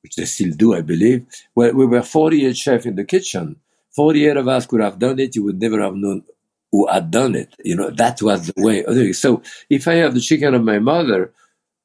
[0.04, 1.26] which they still do, I believe.
[1.56, 3.56] Well, we were 48 chefs in the kitchen.
[3.96, 5.38] 48 of us could have done it.
[5.38, 6.24] You would never have known
[6.74, 7.56] who had done it.
[7.64, 9.14] You know, that was the way.
[9.14, 11.32] So if I have the chicken of my mother,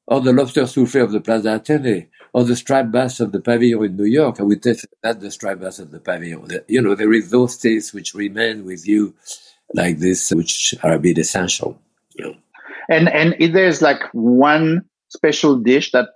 [0.05, 3.83] or the lobster soufflé of the Plaza Athénée, or the striped bass of the pavilion
[3.83, 6.47] in New York, I would say that's the striped bass of the pavilion.
[6.67, 9.15] You know, there is those tastes which remain with you
[9.73, 11.81] like this, which are a bit essential.
[12.13, 12.35] You know.
[12.89, 16.09] And and if there's like one special dish that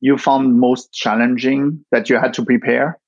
[0.00, 2.98] you found most challenging that you had to prepare?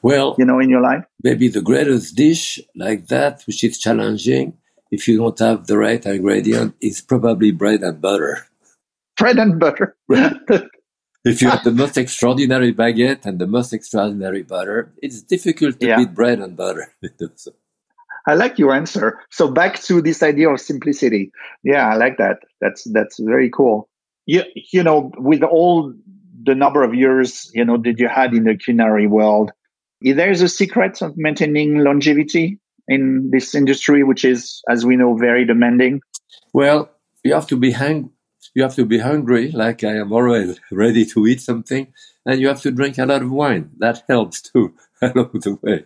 [0.00, 4.56] Well, you know, in your life, maybe the greatest dish like that, which is challenging,
[4.92, 8.46] if you don't have the right ingredient, is probably bread and butter.
[9.16, 9.96] Bread and butter.
[11.26, 15.86] if you have the most extraordinary baguette and the most extraordinary butter, it's difficult to
[15.88, 15.96] yeah.
[15.96, 16.92] beat bread and butter.
[18.28, 19.20] I like your answer.
[19.30, 21.30] So back to this idea of simplicity.
[21.62, 22.38] Yeah, I like that.
[22.60, 23.88] That's that's very cool.
[24.26, 25.92] You you know, with all
[26.42, 29.52] the number of years you know that you had in the culinary world,
[30.00, 32.58] is there a secret of maintaining longevity
[32.88, 36.00] in this industry, which is, as we know, very demanding?
[36.52, 36.90] Well,
[37.24, 38.10] you have to be hang
[38.54, 41.92] you have to be hungry, like I am always ready to eat something,
[42.24, 43.70] and you have to drink a lot of wine.
[43.78, 45.84] That helps too along the way.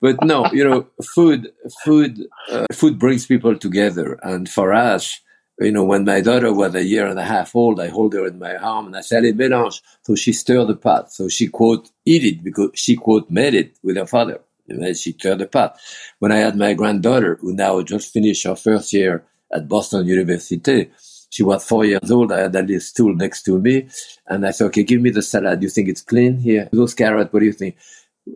[0.00, 1.52] But no, you know, food,
[1.82, 5.20] food, uh, food brings people together, and for us,
[5.60, 8.26] you know, when my daughter was a year and a half old, I hold her
[8.26, 11.12] in my arm and I said, "Allez, mélange." So she stirred the pot.
[11.12, 14.40] So she quote eat it because she quote made it with her father.
[14.68, 15.78] And she stirred the pot.
[16.18, 20.90] When I had my granddaughter, who now just finished her first year at Boston University,
[21.34, 22.30] she was four years old.
[22.30, 23.88] I had a little stool next to me.
[24.28, 25.64] And I said, okay, give me the salad.
[25.64, 26.38] You think it's clean?
[26.38, 27.76] Here, those carrots, what do you think?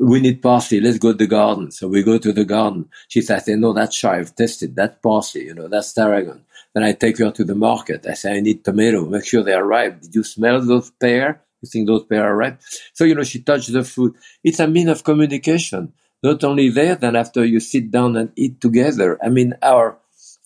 [0.00, 0.80] We need parsley.
[0.80, 1.70] Let's go to the garden.
[1.70, 2.88] So we go to the garden.
[3.06, 4.18] She said, I say, no, that's shy.
[4.18, 4.74] I've tested.
[4.74, 5.44] That parsley.
[5.44, 6.44] You know, that's tarragon.
[6.74, 8.04] Then I take her to the market.
[8.04, 9.06] I say, I need tomato.
[9.06, 10.00] Make sure they are ripe.
[10.00, 11.40] Did you smell those pear?
[11.62, 12.61] You think those pear are ripe?
[12.94, 14.14] So, you know, she touched the food.
[14.42, 15.92] It's a mean of communication.
[16.20, 19.18] Not only there, then after you sit down and eat together.
[19.22, 19.98] I mean, our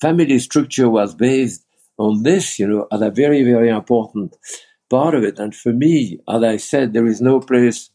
[0.03, 1.65] family structure was based
[1.99, 4.37] on this, you know, as a very, very important
[4.89, 5.39] part of it.
[5.39, 7.91] And for me, as I said, there is no place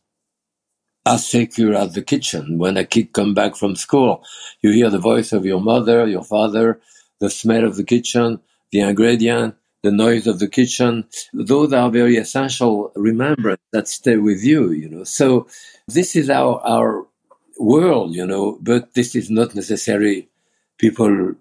[1.06, 2.58] as secure as the kitchen.
[2.58, 4.24] When a kid come back from school,
[4.62, 6.82] you hear the voice of your mother, your father,
[7.20, 8.40] the smell of the kitchen,
[8.72, 11.06] the ingredient, the noise of the kitchen.
[11.34, 15.04] Those are very essential remembrance that stay with you, you know.
[15.04, 15.48] So
[15.88, 17.06] this is our, our
[17.60, 20.30] world, you know, but this is not necessary
[20.78, 21.36] people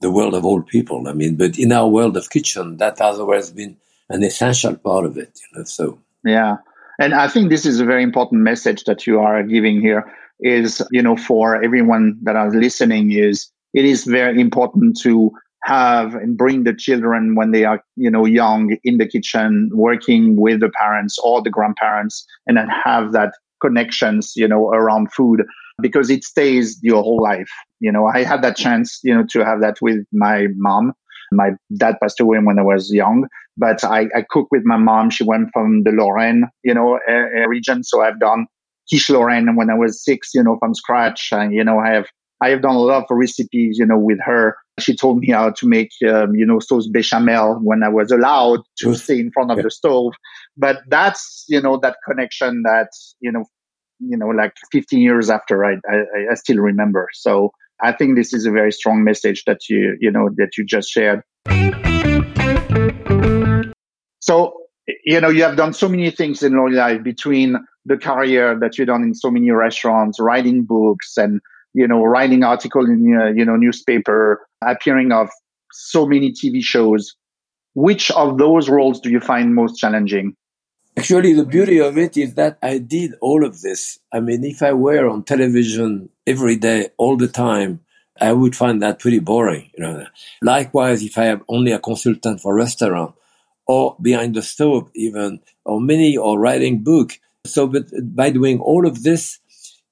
[0.00, 1.08] the world of all people.
[1.08, 3.76] I mean, but in our world of kitchen, that has always been
[4.08, 5.38] an essential part of it.
[5.40, 6.56] You know, so yeah,
[6.98, 10.12] and I think this is a very important message that you are giving here.
[10.40, 15.32] Is you know for everyone that are listening is it is very important to
[15.64, 20.40] have and bring the children when they are you know young in the kitchen working
[20.40, 25.44] with the parents or the grandparents and then have that connections you know around food
[25.80, 27.50] because it stays your whole life.
[27.80, 30.92] You know, I had that chance, you know, to have that with my mom.
[31.30, 35.10] My dad passed away when I was young, but I, I cooked with my mom.
[35.10, 36.98] She went from the Lorraine, you know,
[37.46, 37.84] region.
[37.84, 38.46] So I've done
[38.88, 41.28] quiche Lorraine when I was six, you know, from scratch.
[41.32, 42.06] And, you know, I have,
[42.40, 44.56] I have done a lot of recipes, you know, with her.
[44.80, 48.60] She told me how to make, um, you know, sauce bechamel when I was allowed
[48.78, 49.64] to stay in front of yeah.
[49.64, 50.14] the stove.
[50.56, 52.88] But that's, you know, that connection that,
[53.20, 53.44] you know,
[54.00, 57.08] you know, like 15 years after, I, I, I still remember.
[57.12, 60.64] So I think this is a very strong message that you, you know, that you
[60.64, 61.22] just shared.
[64.20, 64.54] So,
[65.04, 68.76] you know, you have done so many things in your life between the career that
[68.76, 71.40] you've done in so many restaurants, writing books and,
[71.74, 75.28] you know, writing article in, uh, you know, newspaper, appearing of
[75.72, 77.14] so many TV shows.
[77.74, 80.34] Which of those roles do you find most challenging?
[80.98, 84.00] Actually, the beauty of it is that I did all of this.
[84.12, 87.82] I mean, if I were on television every day, all the time,
[88.20, 89.70] I would find that pretty boring.
[89.78, 90.06] You know.
[90.42, 93.14] Likewise, if I am only a consultant for restaurant
[93.68, 97.12] or behind the stove, even or many or writing book.
[97.46, 99.38] So, but by doing all of this,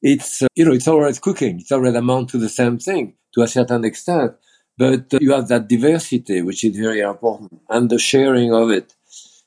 [0.02, 1.60] it's uh, you know it's always cooking.
[1.60, 4.32] It's always amount to the same thing to a certain extent.
[4.76, 8.95] But uh, you have that diversity, which is very important, and the sharing of it.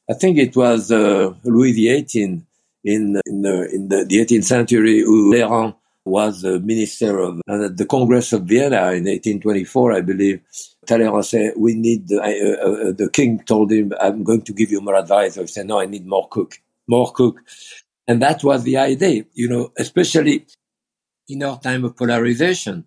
[0.10, 2.42] I think it was uh, Louis XVIII
[2.84, 7.64] in in the in the, the 18th century who Talleyrand was the minister of and
[7.64, 10.42] at the Congress of Vienna in 1824, I believe.
[10.88, 14.72] Talleyrand said, "We need." The, uh, uh, the king told him, "I'm going to give
[14.72, 17.42] you more advice." He said, "No, I need more cook, more cook."
[18.08, 20.48] And that was the idea, you know, especially
[21.28, 22.86] in our time of polarization,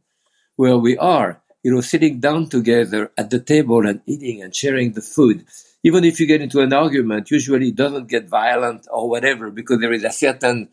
[0.56, 4.92] where we are, you know, sitting down together at the table and eating and sharing
[4.92, 5.44] the food.
[5.84, 9.80] Even if you get into an argument, usually it doesn't get violent or whatever because
[9.80, 10.68] there is a certain,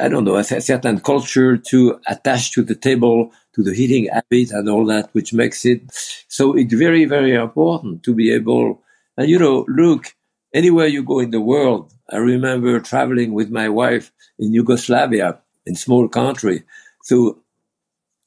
[0.00, 4.50] I don't know, a certain culture to attach to the table, to the eating habit
[4.50, 5.82] and all that, which makes it.
[6.28, 8.82] So it's very, very important to be able,
[9.16, 10.14] and you know, look,
[10.54, 15.74] anywhere you go in the world, I remember traveling with my wife in Yugoslavia, in
[15.74, 16.64] small country.
[17.02, 17.38] So,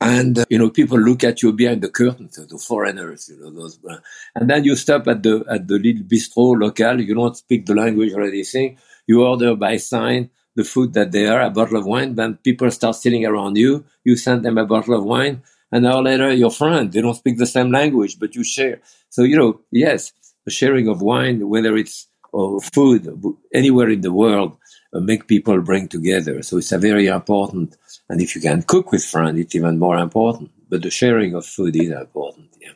[0.02, 3.52] and uh, you know, people look at you behind the curtain, the foreigners, you know,
[3.52, 3.80] those.
[3.88, 3.98] Uh,
[4.36, 7.00] and then you stop at the at the little bistro local.
[7.00, 8.80] You don't speak the language or anything.
[9.08, 12.16] You order by sign the food that they are, a bottle of wine.
[12.16, 13.86] Then people start sitting around you.
[14.04, 15.44] You send them a bottle of wine.
[15.72, 16.92] An hour later, your friend.
[16.92, 18.82] They don't speak the same language, but you share.
[19.10, 20.14] So you know, yes,
[20.46, 23.08] the sharing of wine, whether it's or food
[23.54, 24.58] anywhere in the world
[24.94, 26.42] uh, make people bring together.
[26.44, 27.78] So it's a very important.
[28.12, 30.52] And if you can cook with friends, it's even more important.
[30.70, 32.50] But the sharing of food is important.
[32.60, 32.74] Yeah.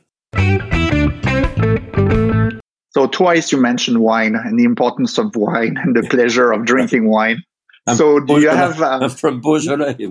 [2.92, 7.10] So twice you mentioned wine and the importance of wine and the pleasure of drinking
[7.10, 7.44] wine.
[7.86, 8.82] I'm so do you have?
[8.82, 9.98] Uh, I'm from Beaujolais.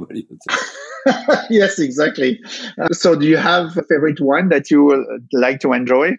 [1.50, 2.42] yes, exactly.
[2.78, 6.18] Uh, so do you have a favorite wine that you like to enjoy?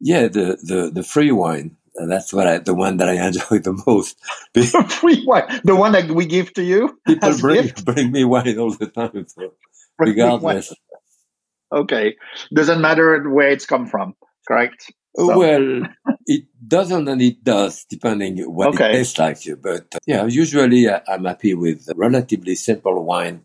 [0.00, 1.76] Yeah, the the the free wine.
[1.96, 4.18] And that's what I, the one that I enjoy the most.
[5.00, 6.98] Free wine, the one that we give to you.
[7.06, 9.52] People bring bring me wine all the time, so
[9.98, 10.74] regardless.
[11.72, 12.16] Okay,
[12.52, 14.14] doesn't matter where it's come from,
[14.46, 14.92] correct?
[15.16, 15.38] So.
[15.38, 15.86] Well,
[16.26, 18.90] it doesn't and it does, depending what okay.
[18.90, 19.38] it tastes like.
[19.62, 23.44] But uh, yeah, usually uh, I'm happy with relatively simple wine.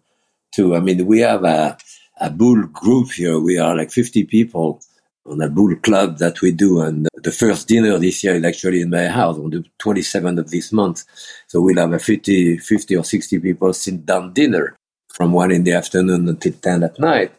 [0.51, 0.75] Too.
[0.75, 1.77] I mean, we have a
[2.19, 3.39] a boule group here.
[3.39, 4.81] We are like 50 people
[5.29, 6.81] on a boule club that we do.
[6.81, 10.49] And the first dinner this year is actually in my house on the 27th of
[10.49, 11.03] this month.
[11.47, 14.75] So we'll have a 50, 50 or 60 people sit down dinner
[15.11, 17.33] from one in the afternoon until 10 at night.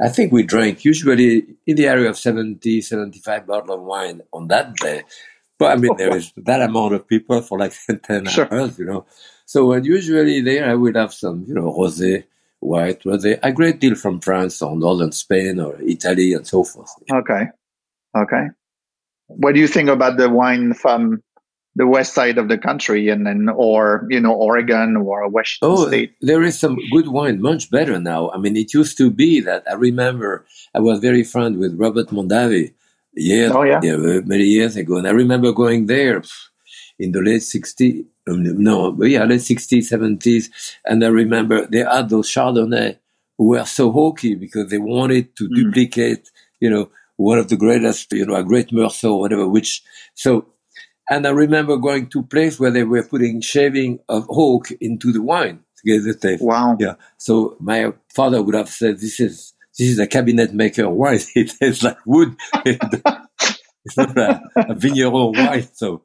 [0.00, 4.48] I think we drank usually in the area of 70, 75 bottles of wine on
[4.48, 5.02] that day.
[5.58, 8.48] But I mean, there is that amount of people for like 10 sure.
[8.52, 9.04] hours, you know.
[9.44, 12.24] So and usually there I would have some, you know, rosé,
[12.60, 16.90] white was a great deal from France or northern Spain or Italy and so forth.
[17.10, 17.48] Okay.
[18.16, 18.46] Okay.
[19.28, 21.22] What do you think about the wine from
[21.76, 25.88] the west side of the country and then or you know Oregon or Washington oh,
[25.88, 26.14] State?
[26.20, 28.30] There is some good wine, much better now.
[28.30, 30.44] I mean it used to be that I remember
[30.74, 32.74] I was very friend with Robert Mondavi
[33.14, 33.80] years oh, yeah.
[33.82, 34.20] yeah.
[34.24, 34.96] many years ago.
[34.96, 36.22] And I remember going there
[37.00, 40.50] in the late 60s um, no, but yeah, late 60s, 70s.
[40.84, 42.98] And I remember they had those Chardonnay
[43.36, 45.54] who were so hawky because they wanted to mm.
[45.54, 46.28] duplicate,
[46.60, 49.82] you know, one of the greatest, you know, a great Meursault, whatever, which,
[50.14, 50.46] so,
[51.10, 55.12] and I remember going to a place where they were putting shaving of oak into
[55.12, 56.42] the wine to get the taste.
[56.42, 56.76] Wow.
[56.78, 56.94] Yeah.
[57.18, 61.20] So my father would have said, this is, this is a cabinet maker wine.
[61.34, 62.36] It tastes like wood.
[62.64, 65.68] it's not a, a vigneron wine.
[65.72, 66.02] So,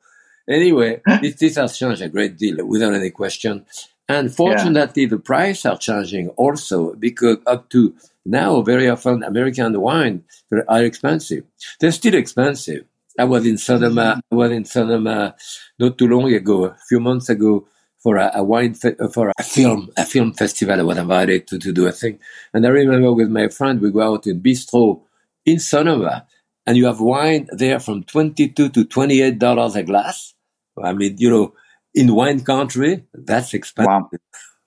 [0.49, 3.65] Anyway, this, this has changed a great deal without any question.
[4.07, 5.09] And fortunately, yeah.
[5.09, 10.23] the price are changing also because up to now, very often American wine
[10.67, 11.43] are expensive.
[11.79, 12.85] They're still expensive.
[13.17, 14.01] I was in Sonoma.
[14.01, 14.33] Mm-hmm.
[14.33, 15.35] I was in Sonoma
[15.79, 17.67] not too long ago, a few months ago,
[17.97, 20.79] for a, a wine fe- for a film a film festival.
[20.79, 22.19] I was invited to, to do a thing,
[22.53, 25.01] and I remember with my friend we go out in bistro
[25.45, 26.27] in Sonoma,
[26.67, 30.34] and you have wine there from twenty two to twenty eight dollars a glass
[30.81, 31.53] I mean, you know,
[31.93, 33.87] in wine country, that's expensive.
[33.87, 34.09] Wow.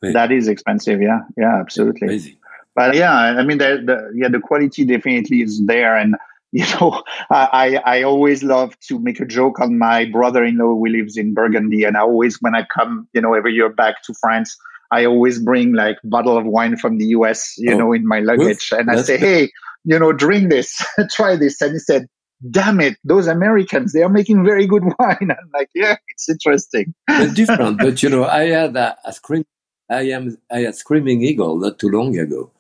[0.01, 1.03] That is expensive.
[1.03, 1.21] Yeah.
[1.37, 2.09] Yeah, absolutely.
[2.09, 2.39] Crazy.
[2.75, 5.97] But yeah, I mean, the, the, yeah, the quality definitely is there.
[5.97, 6.15] And,
[6.53, 11.17] you know, I, I always love to make a joke on my brother-in-law who lives
[11.17, 11.85] in Burgundy.
[11.85, 14.57] And I always, when I come, you know, every year back to France,
[14.91, 18.21] I always bring like bottle of wine from the US, you oh, know, in my
[18.21, 18.73] luggage.
[18.73, 19.51] And I say, hey,
[19.85, 21.61] you know, drink this, try this.
[21.61, 22.07] And he said,
[22.51, 25.31] damn it, those Americans, they are making very good wine.
[25.31, 26.95] I'm like, yeah, it's interesting.
[27.09, 29.45] It's different, but you know, I had a, a scream,
[29.91, 32.51] I am, I had Screaming Eagle not too long ago.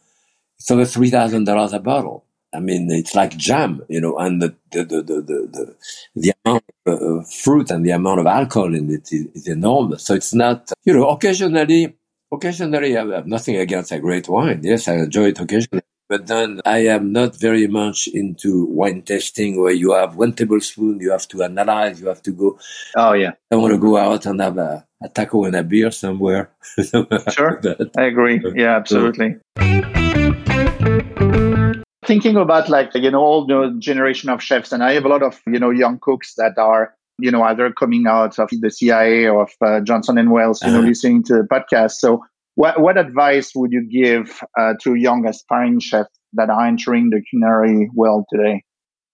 [0.58, 2.24] So it's three thousand dollars a bottle.
[2.54, 5.76] I mean, it's like jam, you know, and the the the the the,
[6.16, 9.48] the amount of uh, uh, fruit and the amount of alcohol in it is, is
[9.48, 10.04] enormous.
[10.04, 11.94] So it's not, you know, occasionally,
[12.32, 14.60] occasionally I have nothing against a great wine.
[14.64, 15.82] Yes, I enjoy it occasionally.
[16.08, 21.00] But then I am not very much into wine testing where you have one tablespoon,
[21.00, 22.58] you have to analyze, you have to go.
[22.96, 23.32] Oh, yeah.
[23.50, 26.50] I want to go out and have a, a taco and a beer somewhere.
[27.30, 27.60] sure.
[27.98, 28.42] I agree.
[28.54, 29.36] Yeah, absolutely.
[32.06, 35.22] Thinking about like, you know, all the generation of chefs, and I have a lot
[35.22, 39.26] of, you know, young cooks that are you know, either coming out of the CIA
[39.26, 40.80] or of uh, Johnson and Wales, you uh-huh.
[40.80, 41.92] know, listening to the podcast.
[41.92, 42.24] So,
[42.58, 47.22] what what advice would you give uh, to young aspiring chefs that are entering the
[47.22, 48.64] culinary world today?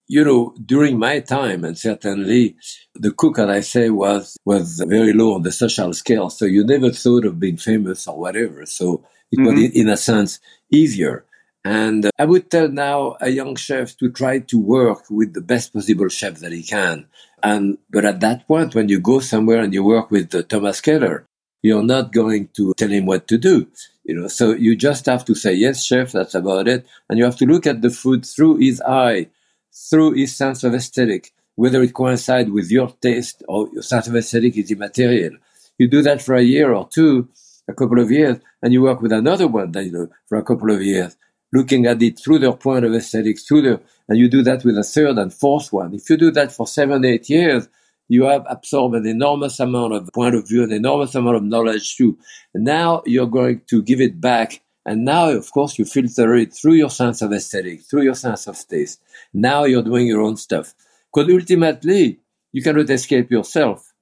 [0.08, 2.56] You know, during my time, and certainly
[2.94, 6.30] the cook, as I say, was was very low on the social scale.
[6.30, 8.64] So you never thought of being famous or whatever.
[8.64, 9.62] So it mm-hmm.
[9.62, 10.40] was, in a sense,
[10.72, 11.26] easier.
[11.66, 15.42] And uh, I would tell now a young chef to try to work with the
[15.42, 17.08] best possible chef that he can.
[17.42, 20.80] And but at that point, when you go somewhere and you work with uh, Thomas
[20.80, 21.26] Keller,
[21.64, 23.66] you're not going to tell him what to do.
[24.04, 26.12] You know, so you just have to say yes, chef.
[26.12, 26.86] That's about it.
[27.08, 29.28] And you have to look at the food through his eye,
[29.72, 34.14] through his sense of aesthetic, whether it coincides with your taste or your sense of
[34.14, 35.38] aesthetic is immaterial.
[35.78, 37.30] You do that for a year or two,
[37.66, 40.44] a couple of years, and you work with another one, that, you know, for a
[40.44, 41.16] couple of years
[41.54, 44.76] looking at it through their point of aesthetics, through their, and you do that with
[44.76, 45.94] a third and fourth one.
[45.94, 47.68] If you do that for seven, eight years,
[48.08, 51.96] you have absorbed an enormous amount of point of view, an enormous amount of knowledge
[51.96, 52.18] too.
[52.52, 54.60] And now you're going to give it back.
[54.86, 58.46] And now, of course, you filter it through your sense of aesthetic, through your sense
[58.46, 59.00] of taste.
[59.32, 60.74] Now you're doing your own stuff.
[61.12, 62.20] Because ultimately,
[62.52, 63.92] you cannot escape yourself.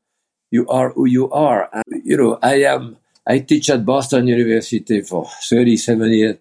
[0.51, 1.71] You are who you are.
[1.73, 2.97] And, you know, I am,
[3.27, 6.37] I teach at Boston University for 37 years.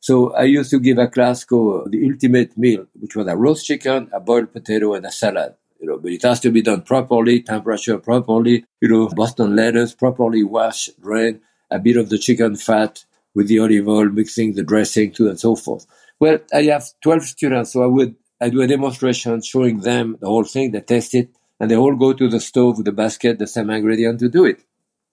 [0.00, 3.64] So I used to give a class called the ultimate meal, which was a roast
[3.64, 5.54] chicken, a boiled potato, and a salad.
[5.84, 9.94] You know, but it has to be done properly, temperature properly, you know, Boston lettuce,
[9.94, 13.04] properly washed, drained, a bit of the chicken fat
[13.34, 15.86] with the olive oil, mixing the dressing too, and so forth.
[16.18, 20.26] Well, I have 12 students, so I would, I do a demonstration showing them the
[20.26, 21.28] whole thing, they test it,
[21.60, 24.46] and they all go to the stove with the basket, the same ingredient to do
[24.46, 24.60] it.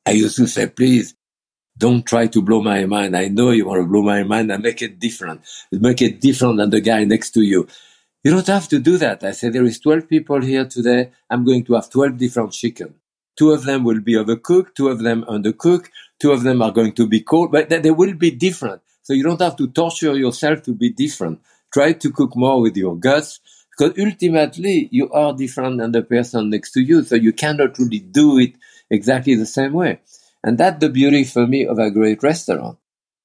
[0.06, 1.16] I used to say, please,
[1.78, 3.18] don't try to blow my mind.
[3.18, 5.42] I know you want to blow my mind and make it different.
[5.70, 7.68] Make it different than the guy next to you.
[8.24, 9.24] You don't have to do that.
[9.24, 11.12] I said, there is 12 people here today.
[11.30, 12.96] I'm going to have 12 different chicken.
[13.36, 14.76] Two of them will be overcooked.
[14.76, 15.88] Two of them undercooked.
[16.20, 18.84] Two of them are going to be cold, but they will be different.
[19.02, 21.42] So you don't have to torture yourself to be different.
[21.74, 23.40] Try to cook more with your guts
[23.72, 27.02] because ultimately you are different than the person next to you.
[27.04, 28.54] So you cannot really do it
[28.92, 30.02] exactly the same way.
[30.44, 32.78] And that's the beauty for me of a great restaurant.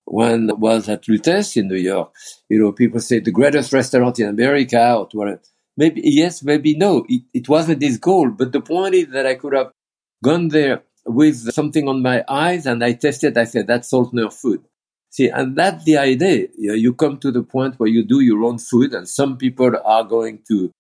[0.07, 2.13] When I was at Lutèce in New York,
[2.49, 5.41] you know, people say the greatest restaurant in America or whatever.
[5.77, 7.05] Maybe yes, maybe no.
[7.09, 9.73] It, it wasn't this goal, but the point is that I could have
[10.23, 13.37] gone there with something on my eyes and I tested.
[13.37, 14.65] I said that's Soltner food.
[15.11, 16.49] See, and that's the idea.
[16.59, 19.39] You, know, you come to the point where you do your own food, and some
[19.39, 20.71] people are going to,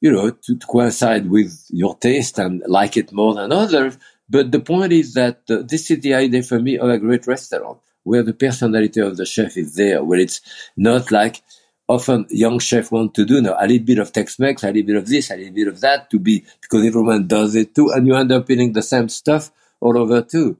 [0.00, 3.96] you know, to, to coincide with your taste and like it more than others.
[4.28, 7.26] But the point is that uh, this is the idea for me of a great
[7.26, 10.40] restaurant where the personality of the chef is there, where it's
[10.76, 11.42] not like
[11.88, 14.96] often young chefs want to do now a little bit of Tex-Mex, a little bit
[14.96, 18.06] of this, a little bit of that to be because everyone does it too, and
[18.06, 19.50] you end up eating the same stuff
[19.80, 20.56] all over too.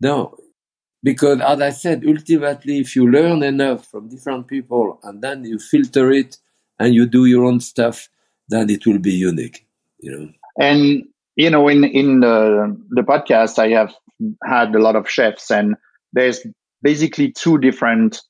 [0.00, 0.36] No,
[1.04, 5.60] because as I said, ultimately, if you learn enough from different people and then you
[5.60, 6.36] filter it
[6.80, 8.08] and you do your own stuff,
[8.48, 9.66] then it will be unique.
[10.00, 10.28] You know.
[10.58, 11.04] And
[11.36, 13.94] you know, in in the the podcast, I have
[14.44, 15.76] had a lot of chefs, and
[16.16, 16.44] there's
[16.82, 18.20] basically two different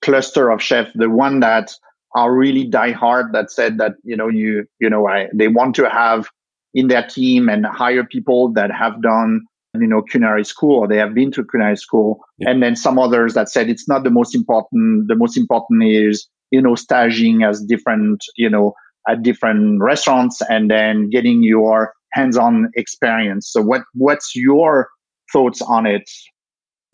[0.00, 0.90] cluster of chefs.
[0.94, 1.72] The one that
[2.14, 5.74] are really die hard that said that you know you you know I, they want
[5.76, 6.28] to have
[6.72, 9.42] in their team and hire people that have done
[9.74, 12.50] you know culinary school or they have been to culinary school yeah.
[12.50, 16.28] and then some others that said it's not the most important the most important is
[16.52, 18.72] you know staging as different you know
[19.08, 23.50] at different restaurants and then getting your hands-on experience.
[23.50, 24.88] So what what's your
[25.32, 26.08] thoughts on it?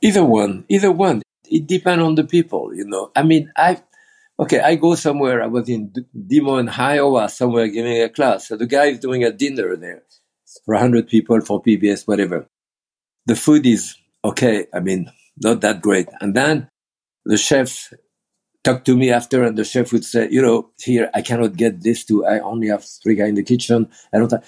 [0.03, 1.23] Either one, either one.
[1.45, 3.11] It depends on the people, you know.
[3.15, 3.83] I mean, I
[4.39, 5.43] okay, I go somewhere.
[5.43, 8.49] I was in Des Moines, Iowa, somewhere giving a class.
[8.49, 10.03] So the guy is doing a dinner there
[10.65, 12.47] for hundred people for PBS, whatever.
[13.27, 14.67] The food is okay.
[14.73, 16.09] I mean, not that great.
[16.21, 16.69] And then
[17.25, 17.93] the chef
[18.65, 21.83] talked to me after, and the chef would say, "You know, here I cannot get
[21.83, 22.25] this to.
[22.25, 23.89] I only have three guys in the kitchen.
[24.15, 24.45] I don't." Have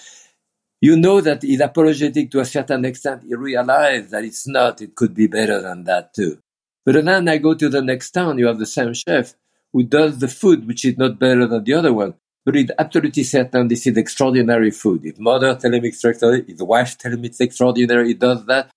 [0.83, 3.23] you know that he's apologetic to a certain extent.
[3.25, 6.39] He realized that it's not, it could be better than that too.
[6.83, 9.33] But then I go to the next town, you have the same chef
[9.71, 12.15] who does the food, which is not better than the other one.
[12.45, 15.05] But it's absolutely certain this is extraordinary food.
[15.05, 18.69] His mother tell him it's extraordinary, his wife tell him it's extraordinary, he does that.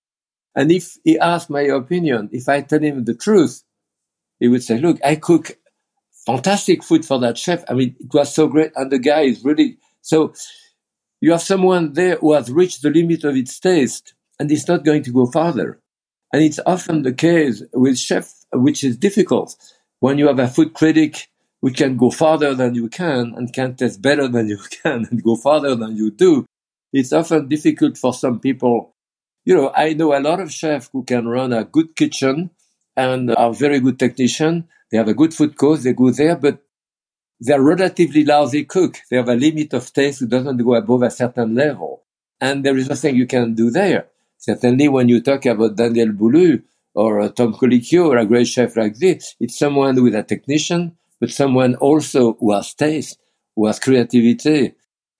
[0.55, 3.63] And if he asks my opinion, if I tell him the truth,
[4.39, 5.57] he would say, look, I cook
[6.25, 7.65] fantastic food for that chef.
[7.69, 8.71] I mean, it was so great.
[8.77, 10.33] And the guy is really, so
[11.21, 14.85] you have someone there who has reached the limit of its taste and is not
[14.85, 15.79] going to go farther.
[16.31, 19.55] And it's often the case with chefs, which is difficult.
[19.99, 21.29] When you have a food critic
[21.61, 25.23] who can go farther than you can and can taste better than you can and
[25.23, 26.45] go farther than you do,
[26.93, 28.93] it's often difficult for some people.
[29.45, 32.51] You know, I know a lot of chefs who can run a good kitchen
[32.95, 34.67] and are very good technician.
[34.91, 35.83] They have a good food course.
[35.83, 36.59] They go there, but
[37.39, 38.97] they're relatively lousy cook.
[39.09, 42.03] They have a limit of taste who doesn't go above a certain level.
[42.41, 44.07] And there is nothing you can do there.
[44.37, 46.63] Certainly when you talk about Daniel Boulud
[46.93, 50.97] or uh, Tom Colicchio or a great chef like this, it's someone with a technician,
[51.19, 53.19] but someone also who has taste,
[53.55, 54.73] who has creativity,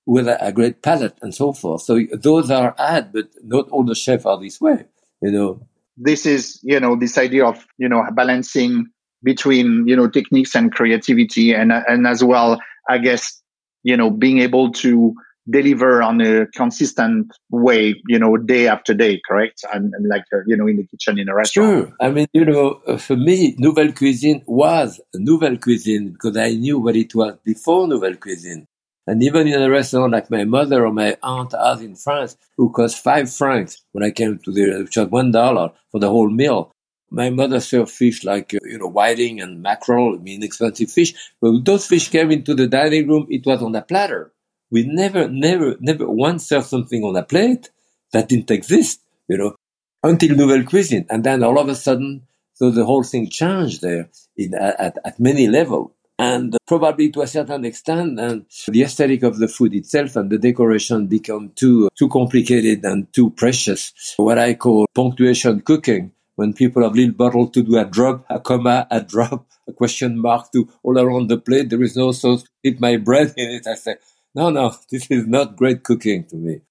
[0.08, 1.82] with a, a great palate and so forth.
[1.82, 4.86] So those are add, but not all the chefs are this way,
[5.22, 5.68] you know.
[5.98, 8.88] This is, you know, this idea of, you know, balancing
[9.24, 12.60] between, you know, techniques and creativity and, and as well,
[12.90, 13.42] I guess,
[13.84, 15.14] you know, being able to
[15.50, 19.64] deliver on a consistent way, you know, day after day, correct?
[19.74, 21.88] And, and like, uh, you know, in the kitchen in a restaurant.
[21.88, 21.96] Sure.
[22.02, 26.80] I mean, you know, uh, for me, Nouvelle Cuisine was Nouvelle Cuisine because I knew
[26.80, 28.66] what it was before Nouvelle Cuisine.
[29.10, 32.70] And even in a restaurant like my mother or my aunt has in France, who
[32.70, 36.30] cost five francs when I came to the, which was one dollar for the whole
[36.30, 36.74] meal.
[37.10, 41.14] My mother served fish like, you know, whiting and mackerel, I mean, expensive fish.
[41.42, 44.34] But those fish came into the dining room, it was on a platter.
[44.70, 47.70] We never, never, never once served something on a plate
[48.12, 49.56] that didn't exist, you know,
[50.04, 51.06] until Nouvelle Cuisine.
[51.10, 55.20] And then all of a sudden, so the whole thing changed there in, at, at
[55.20, 60.16] many levels and probably to a certain extent and the aesthetic of the food itself
[60.16, 66.12] and the decoration become too too complicated and too precious what i call punctuation cooking
[66.38, 70.18] when people have little bottle to do a drop a comma a drop a question
[70.18, 73.68] mark to all around the plate there is no sauce dip my bread in it
[73.68, 73.96] i say
[74.34, 76.62] no no this is not great cooking to me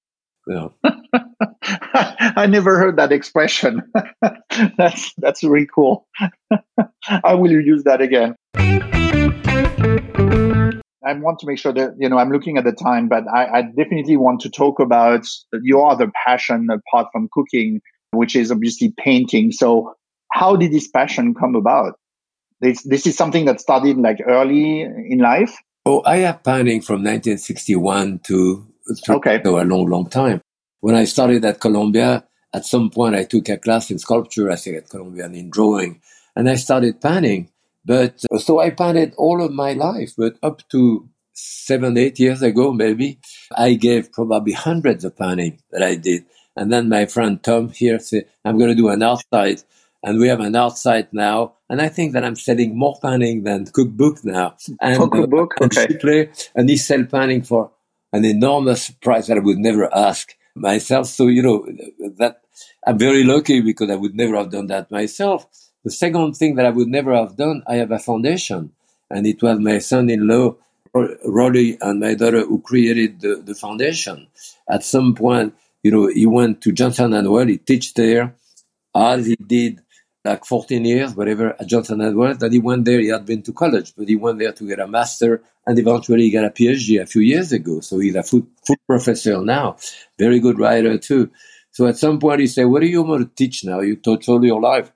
[0.46, 0.72] know.
[0.84, 3.82] I never heard that expression.
[4.78, 6.06] that's that's really cool.
[7.24, 8.36] I will use that again.
[11.04, 13.58] I want to make sure that, you know, I'm looking at the time, but I,
[13.58, 15.24] I definitely want to talk about
[15.62, 17.80] your other passion apart from cooking,
[18.16, 19.52] which is obviously painting.
[19.52, 19.94] So
[20.32, 21.98] how did this passion come about?
[22.60, 25.56] This, this is something that started like early in life.
[25.84, 28.66] Oh, I have painting from 1961 to,
[29.04, 29.40] to okay.
[29.44, 30.40] a long, long time.
[30.80, 34.56] When I started at Columbia, at some point I took a class in sculpture, I
[34.56, 36.00] think at Columbia, and in drawing,
[36.34, 37.50] and I started painting.
[37.84, 42.42] But uh, so I painted all of my life, but up to seven, eight years
[42.42, 43.20] ago, maybe,
[43.54, 46.24] I gave probably hundreds of painting that I did.
[46.56, 49.62] And then my friend Tom here said, I'm going to do an outside.
[50.02, 51.54] And we have an outside now.
[51.68, 54.56] And I think that I'm selling more painting than cookbook now.
[54.80, 55.54] And, oh, cookbook?
[55.60, 55.86] Uh, okay.
[56.20, 57.72] And, and he sell painting for
[58.12, 61.06] an enormous price that I would never ask myself.
[61.06, 61.66] So, you know,
[62.18, 62.40] that
[62.86, 65.46] I'm very lucky because I would never have done that myself.
[65.84, 68.72] The second thing that I would never have done, I have a foundation,
[69.10, 70.56] and it was my son-in-law,
[70.94, 74.26] Rollie, and my daughter who created the, the foundation.
[74.68, 75.54] At some point,
[75.86, 78.34] you know, he went to Johnson and Wales, he teach there,
[78.92, 79.80] as he did
[80.24, 82.38] like 14 years, whatever, at Johnson and Wales.
[82.38, 84.80] That he went there, he had been to college, but he went there to get
[84.80, 87.78] a master and eventually he got a PhD a few years ago.
[87.78, 89.76] So he's a food, food professor now,
[90.18, 91.30] very good writer too.
[91.70, 93.78] So at some point he said, what do you want to teach now?
[93.78, 94.90] You taught all your life.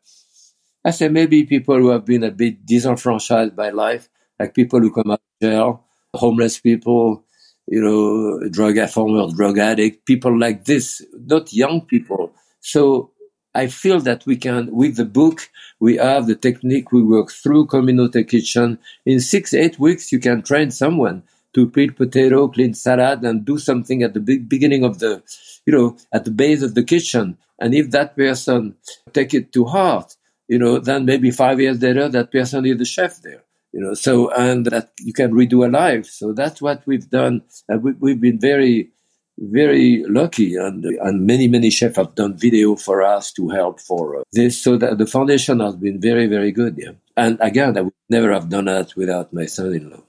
[0.85, 4.09] I said, maybe people who have been a bit disenfranchised by life,
[4.41, 7.27] like people who come out of jail, homeless people,
[7.71, 12.33] you know, drug former drug addict, people like this, not young people.
[12.59, 13.13] So
[13.55, 15.49] I feel that we can, with the book,
[15.79, 18.79] we have the technique, we work through Communauté Kitchen.
[19.07, 21.23] In six, eight weeks, you can train someone
[21.55, 25.23] to peel potato, clean salad, and do something at the beginning of the,
[25.65, 27.39] you know, at the base of the kitchen.
[27.61, 28.77] And if that person
[29.13, 30.17] take it to heart,
[30.49, 33.95] you know, then maybe five years later, that person is the chef there, you know,
[33.95, 36.07] so, and that you can redo a life.
[36.07, 37.43] So that's what we've done.
[37.69, 38.91] And we, have been very,
[39.39, 44.21] very lucky and, and many, many chefs have done video for us to help for
[44.21, 44.61] uh, this.
[44.61, 46.77] So that the foundation has been very, very good.
[46.79, 46.93] Yeah.
[47.17, 50.03] And again, I would never have done that without my son-in-law.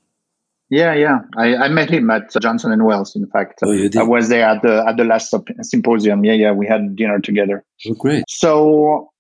[0.69, 1.19] Yeah, yeah.
[1.35, 3.13] I, I met him at Johnson and Wales.
[3.13, 3.99] In fact, oh, you did?
[3.99, 6.23] I was there at the at the last symposium.
[6.23, 6.51] Yeah, yeah.
[6.53, 7.65] We had dinner together.
[7.87, 8.23] Oh, great.
[8.29, 9.11] So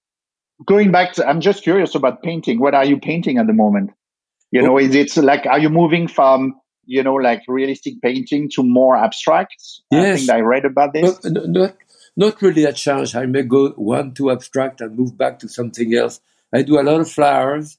[0.65, 2.61] going back to, I'm just curious about painting.
[2.61, 3.91] What are you painting at the moment?
[4.51, 8.63] You know, is it like, are you moving from, you know, like realistic painting to
[8.63, 9.55] more abstract?
[9.89, 10.15] Yes.
[10.15, 11.23] I think I read about this.
[11.23, 11.75] Not, not,
[12.17, 13.15] not really a challenge.
[13.15, 16.19] I may go one to abstract and move back to something else.
[16.53, 17.77] I do a lot of flowers.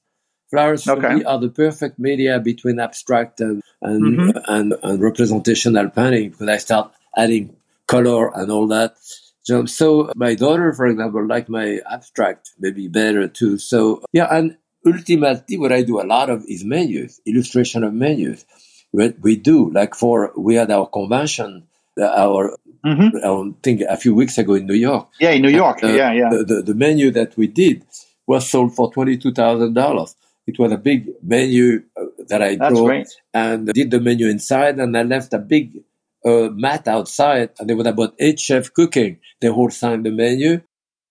[0.50, 1.16] Flowers for okay.
[1.16, 4.38] me are the perfect media between abstract and and, mm-hmm.
[4.46, 7.56] and, and representational painting because I start adding
[7.86, 8.96] color and all that.
[9.42, 13.58] So my daughter, for example, like my abstract, maybe better too.
[13.58, 14.56] So yeah, and
[14.86, 18.44] ultimately what I do a lot of is menus, illustration of menus.
[18.90, 21.68] What we do, like for, we had our convention
[22.00, 23.22] our Mhm.
[23.22, 25.08] I think a few weeks ago in New York.
[25.20, 25.84] Yeah, in New York.
[25.84, 26.30] Uh, yeah, yeah.
[26.30, 27.84] The, the, the menu that we did
[28.26, 30.14] was sold for $22,000.
[30.46, 33.06] It was a big menu uh, that I That's great.
[33.32, 35.84] and did the menu inside and I left a big
[36.24, 39.18] uh, mat outside and there was about eight chefs cooking.
[39.40, 40.60] They all signed the menu.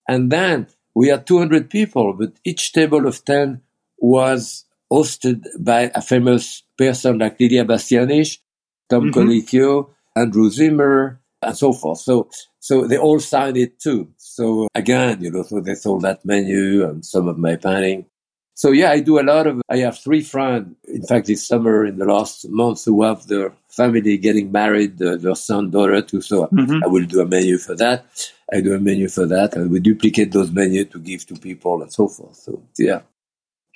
[0.10, 3.62] And then we had 200 people, but each table of 10
[3.98, 8.39] was hosted by a famous person like Lidia Bastianich,
[8.89, 9.14] Tom Mhm.
[9.14, 12.00] Colicchio, Andrew Zimmern, and so forth.
[12.00, 12.30] So,
[12.60, 14.10] so they all signed it too.
[14.18, 18.06] So again, you know, so they sold that menu and some of my painting.
[18.54, 21.86] So yeah, I do a lot of, I have three friends, in fact, this summer
[21.86, 26.22] in the last month who have their family getting married, uh, their son, daughter too.
[26.22, 26.82] So Mhm.
[26.84, 28.06] I will do a menu for that.
[28.54, 31.82] I do a menu for that and we duplicate those menus to give to people
[31.82, 32.36] and so forth.
[32.36, 33.02] So yeah.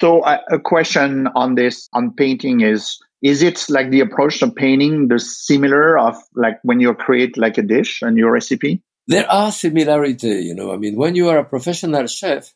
[0.02, 4.54] So uh, a question on this on painting is is it like the approach of
[4.54, 8.82] painting the similar of like when you create like a dish and your recipe?
[9.08, 10.74] There are similarity, you know.
[10.74, 12.54] I mean, when you are a professional chef,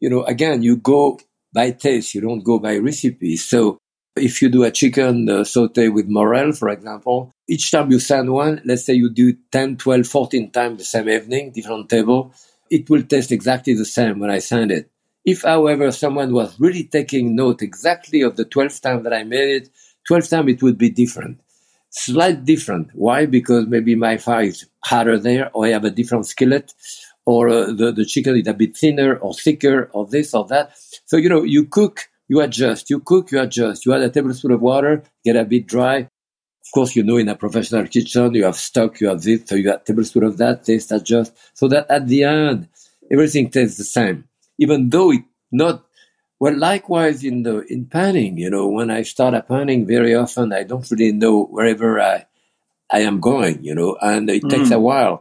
[0.00, 1.20] you know, again, you go
[1.52, 3.36] by taste, you don't go by recipe.
[3.36, 3.78] So
[4.16, 8.32] if you do a chicken uh, saute with morel, for example, each time you send
[8.32, 12.32] one, let's say you do 10, 12, 14 times the same evening, different table,
[12.70, 14.90] it will taste exactly the same when I send it.
[15.24, 19.62] If, however, someone was really taking note exactly of the 12th time that I made
[19.62, 19.68] it,
[20.10, 21.40] 12th time it would be different.
[21.90, 22.90] Slight different.
[22.94, 23.26] Why?
[23.26, 26.72] Because maybe my fire is harder there, or I have a different skillet,
[27.24, 30.72] or uh, the, the chicken is a bit thinner or thicker, or this or that.
[31.04, 32.88] So, you know, you cook, you adjust.
[32.88, 33.84] You cook, you adjust.
[33.84, 35.96] You add a tablespoon of water, get a bit dry.
[36.64, 39.54] Of course, you know, in a professional kitchen, you have stock, you have this, so
[39.54, 41.30] you add a tablespoon of that, taste adjust.
[41.52, 42.68] So that at the end,
[43.10, 44.24] everything tastes the same,
[44.58, 45.84] even though it not
[46.40, 50.54] well, likewise in the in panning, you know, when I start a panning, very often
[50.54, 52.24] I don't really know wherever I
[52.90, 54.76] I am going, you know, and it takes Mm.
[54.76, 55.16] a while.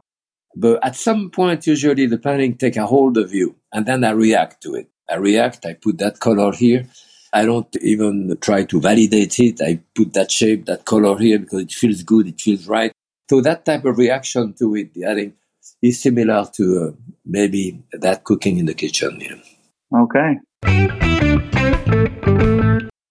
[0.56, 4.12] But at some point, usually the panning take a hold of you, and then I
[4.12, 4.88] react to it.
[5.12, 5.66] I react.
[5.66, 6.88] I put that color here.
[7.34, 9.62] I don't even try to validate it.
[9.62, 12.28] I put that shape, that color here because it feels good.
[12.28, 12.92] It feels right.
[13.30, 15.36] So that type of reaction to it, I think,
[15.82, 16.92] is similar to uh,
[17.26, 19.20] maybe that cooking in the kitchen.
[19.20, 20.04] You know.
[20.04, 20.40] Okay.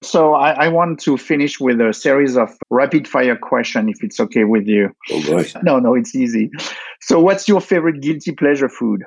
[0.02, 4.18] So I, I want to finish with a series of rapid fire question, if it's
[4.20, 4.90] okay with you.
[5.10, 5.46] Oh boy.
[5.62, 6.50] No, no, it's easy.
[7.00, 9.04] So what's your favorite guilty pleasure food?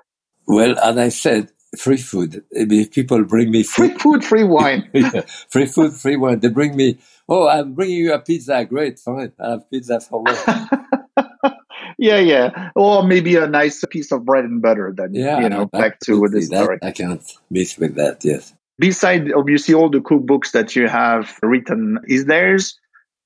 [0.47, 2.43] Well, as I said, free food.
[2.91, 4.89] People bring me Free food, food, free wine.
[4.93, 6.39] yeah, free food, free wine.
[6.39, 8.63] They bring me, oh, I'm bringing you a pizza.
[8.65, 9.31] Great, fine.
[9.39, 10.69] I have pizza for long.
[11.97, 12.69] yeah, yeah.
[12.75, 16.19] Or maybe a nice piece of bread and butter then, Yeah, you know, back to
[16.19, 16.79] with this story.
[16.81, 18.23] I can't miss with that.
[18.23, 18.53] Yes.
[18.79, 22.77] Beside obviously all the cookbooks that you have written, is there's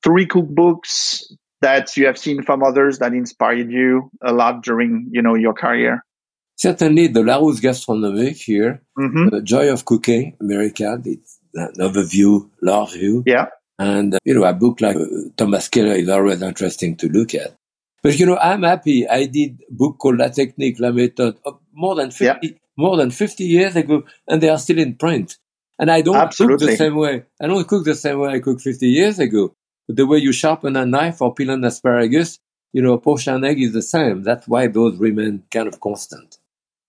[0.04, 1.24] three cookbooks
[1.62, 5.54] that you have seen from others that inspired you a lot during, you know, your
[5.54, 6.04] career?
[6.58, 12.94] Certainly, the Larousse Gastronomique here, hmm the Joy of Cooking, American, it's an overview, large
[12.94, 13.24] view.
[13.26, 13.48] Yeah.
[13.80, 15.06] And, uh, you know, a book like uh,
[15.36, 17.56] Thomas Keller is always interesting to look at.
[18.02, 19.08] But, you know, I'm happy.
[19.08, 23.12] I did a book called La Technique, La Méthode uh, more than 50, more than
[23.12, 25.38] 50 years ago, and they are still in print.
[25.80, 27.24] And I don't cook the same way.
[27.40, 29.54] I don't cook the same way I cooked 50 years ago.
[29.88, 32.40] But the way you sharpen a knife or peel an asparagus,
[32.74, 34.24] you know, a poached an egg is the same.
[34.24, 36.37] That's why those remain kind of constant.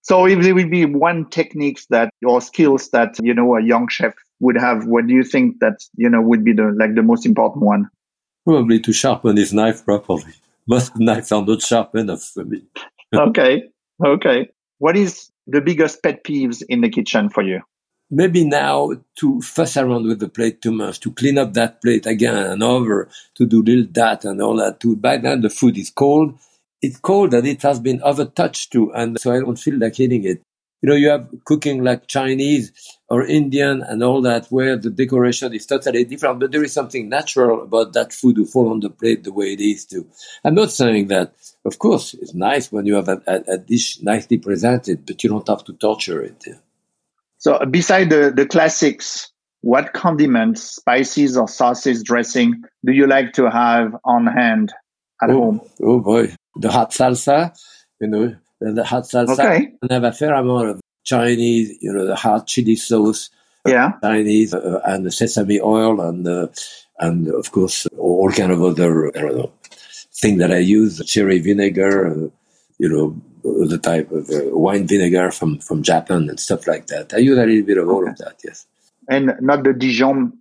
[0.09, 3.89] So if there would be one technique that or skills that, you know, a young
[3.89, 7.03] chef would have, what do you think that, you know, would be the like the
[7.03, 7.91] most important one?
[8.47, 10.33] Probably to sharpen his knife properly.
[10.67, 12.63] Most knives are not sharp enough for me.
[13.15, 13.65] okay.
[14.05, 14.49] Okay.
[14.79, 17.61] What is the biggest pet peeves in the kitchen for you?
[18.11, 22.07] maybe now to fuss around with the plate too much, to clean up that plate
[22.07, 24.81] again and over, to do little that and all that.
[24.81, 26.39] To by then the food is cold.
[26.81, 30.25] It's cold and it has been overtouched too, and so I don't feel like eating
[30.25, 30.43] it.
[30.81, 32.73] You know, you have cooking like Chinese
[33.09, 37.09] or Indian and all that, where the decoration is totally different, but there is something
[37.09, 40.07] natural about that food to fall on the plate the way it is too.
[40.45, 44.01] I'm not saying that, of course, it's nice when you have a, a, a dish
[44.03, 46.45] nicely presented, but you don't have to torture it.
[47.39, 53.51] So beside the, the classics, what condiments, spices or sauces, dressing do you like to
[53.51, 54.73] have on hand
[55.23, 55.61] at oh, home?
[55.83, 57.57] Oh boy, the hot salsa,
[58.01, 59.39] you know, the, hot salsa.
[59.39, 59.73] Okay.
[59.83, 63.31] And have a fair amount of Chinese, you know, the hot chili sauce,
[63.67, 63.93] Yeah.
[64.03, 66.49] Chinese, uh, and the sesame oil, and uh,
[66.99, 69.53] and of course all kind of other I don't know
[70.21, 72.29] thing that I use, the cherry vinegar, uh,
[72.79, 77.15] you know, the type of uh, wine vinegar from from Japan and stuff like that.
[77.15, 78.41] I use a little bit of all of that.
[78.45, 78.67] Yes.
[79.09, 80.38] And not the Dijon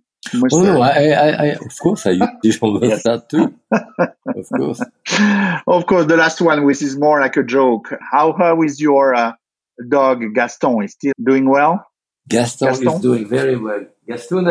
[0.52, 2.10] Oh no, I, I, I, of course I
[2.42, 3.02] use yes.
[3.04, 3.54] that too.
[3.70, 4.82] of course.
[5.66, 7.92] Of course, the last one, which is more like a joke.
[8.12, 9.32] How how is your uh,
[9.88, 10.82] dog Gaston?
[10.82, 11.86] Is still doing well?
[12.28, 13.86] Gaston, Gaston, is doing very well.
[14.06, 14.46] Gaston,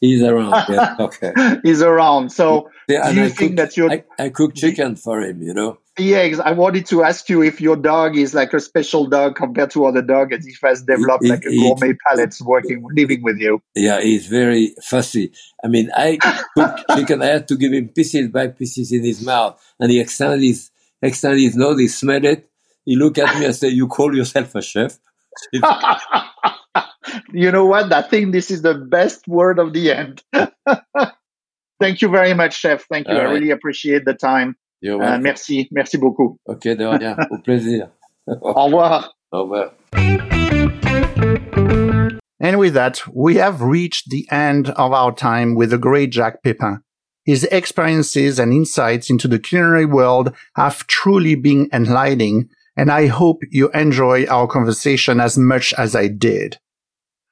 [0.00, 0.66] he's around.
[0.68, 1.32] Yeah, okay.
[1.62, 2.30] he's around.
[2.30, 5.42] So, yeah, do you I think cook, that you I, I cook chicken for him,
[5.42, 5.78] you know?
[5.98, 9.70] Yeah, I wanted to ask you if your dog is like a special dog compared
[9.70, 13.62] to other dogs, and if has developed like a gourmet palate working, living with you.
[13.74, 15.32] Yeah, he's very fussy.
[15.64, 16.18] I mean, I
[16.54, 17.22] cook chicken.
[17.22, 20.70] I had to give him pieces by pieces in his mouth, and he extended his
[21.00, 21.80] extended his nose.
[21.80, 22.50] He smelled it.
[22.84, 24.98] He looked at me and said, "You call yourself a chef?"
[27.32, 27.92] you know what?
[27.92, 30.22] I think this is the best word of the end.
[31.80, 32.86] Thank you very much, chef.
[32.90, 33.14] Thank you.
[33.14, 33.32] All I right.
[33.32, 34.56] really appreciate the time.
[34.84, 36.38] Euh, merci, merci beaucoup.
[36.46, 37.16] Ok, de rien.
[37.30, 37.88] Au plaisir.
[38.26, 39.14] Au revoir.
[39.32, 39.72] Au revoir.
[42.38, 46.42] And with that, we have reached the end of our time with the great Jacques
[46.42, 46.82] Pepin.
[47.24, 53.42] His experiences and insights into the culinary world have truly been enlightening, and I hope
[53.50, 56.58] you enjoy our conversation as much as I did.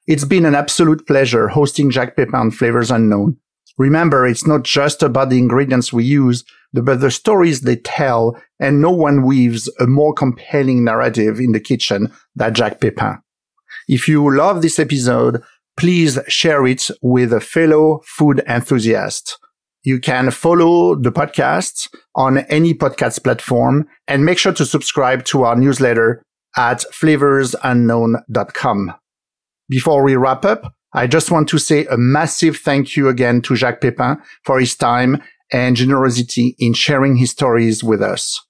[0.07, 3.39] It's been an absolute pleasure hosting Jacques Pepin on Flavors Unknown.
[3.79, 6.45] Remember, it's not just about the ingredients we use,
[6.75, 11.61] but the stories they tell, and no one weaves a more compelling narrative in the
[11.61, 13.19] kitchen than Jacques Pepin.
[13.89, 15.43] If you love this episode,
[15.77, 19.39] please share it with a fellow food enthusiast.
[19.85, 25.45] You can follow the podcast on any podcast platform and make sure to subscribe to
[25.45, 26.23] our newsletter
[26.57, 28.95] at flavorsunknown.com.
[29.69, 33.57] Before we wrap up, I just want to say a massive thank you again to
[33.57, 38.41] Jacques Pepin for his time and generosity in sharing his stories with us.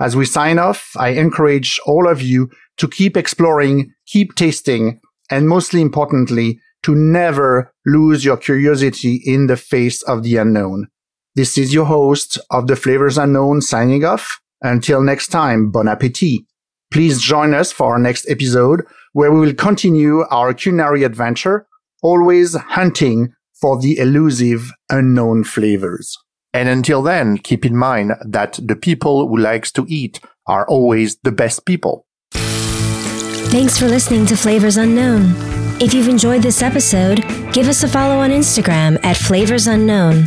[0.00, 5.00] As we sign off, I encourage all of you to keep exploring, keep tasting,
[5.30, 10.88] and mostly importantly, to never lose your curiosity in the face of the unknown.
[11.34, 14.40] This is your host of the Flavors Unknown signing off.
[14.62, 16.42] Until next time, bon appetit.
[16.90, 21.66] Please join us for our next episode where we will continue our culinary adventure
[22.02, 26.16] always hunting for the elusive unknown flavors.
[26.52, 31.16] And until then, keep in mind that the people who likes to eat are always
[31.22, 32.06] the best people.
[32.32, 35.34] Thanks for listening to Flavors Unknown.
[35.80, 37.22] If you've enjoyed this episode,
[37.52, 40.26] give us a follow on Instagram at Flavors Unknown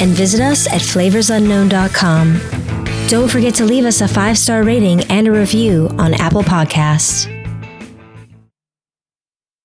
[0.00, 2.81] and visit us at flavorsunknown.com.
[3.08, 7.41] Don't forget to leave us a five star rating and a review on Apple Podcasts.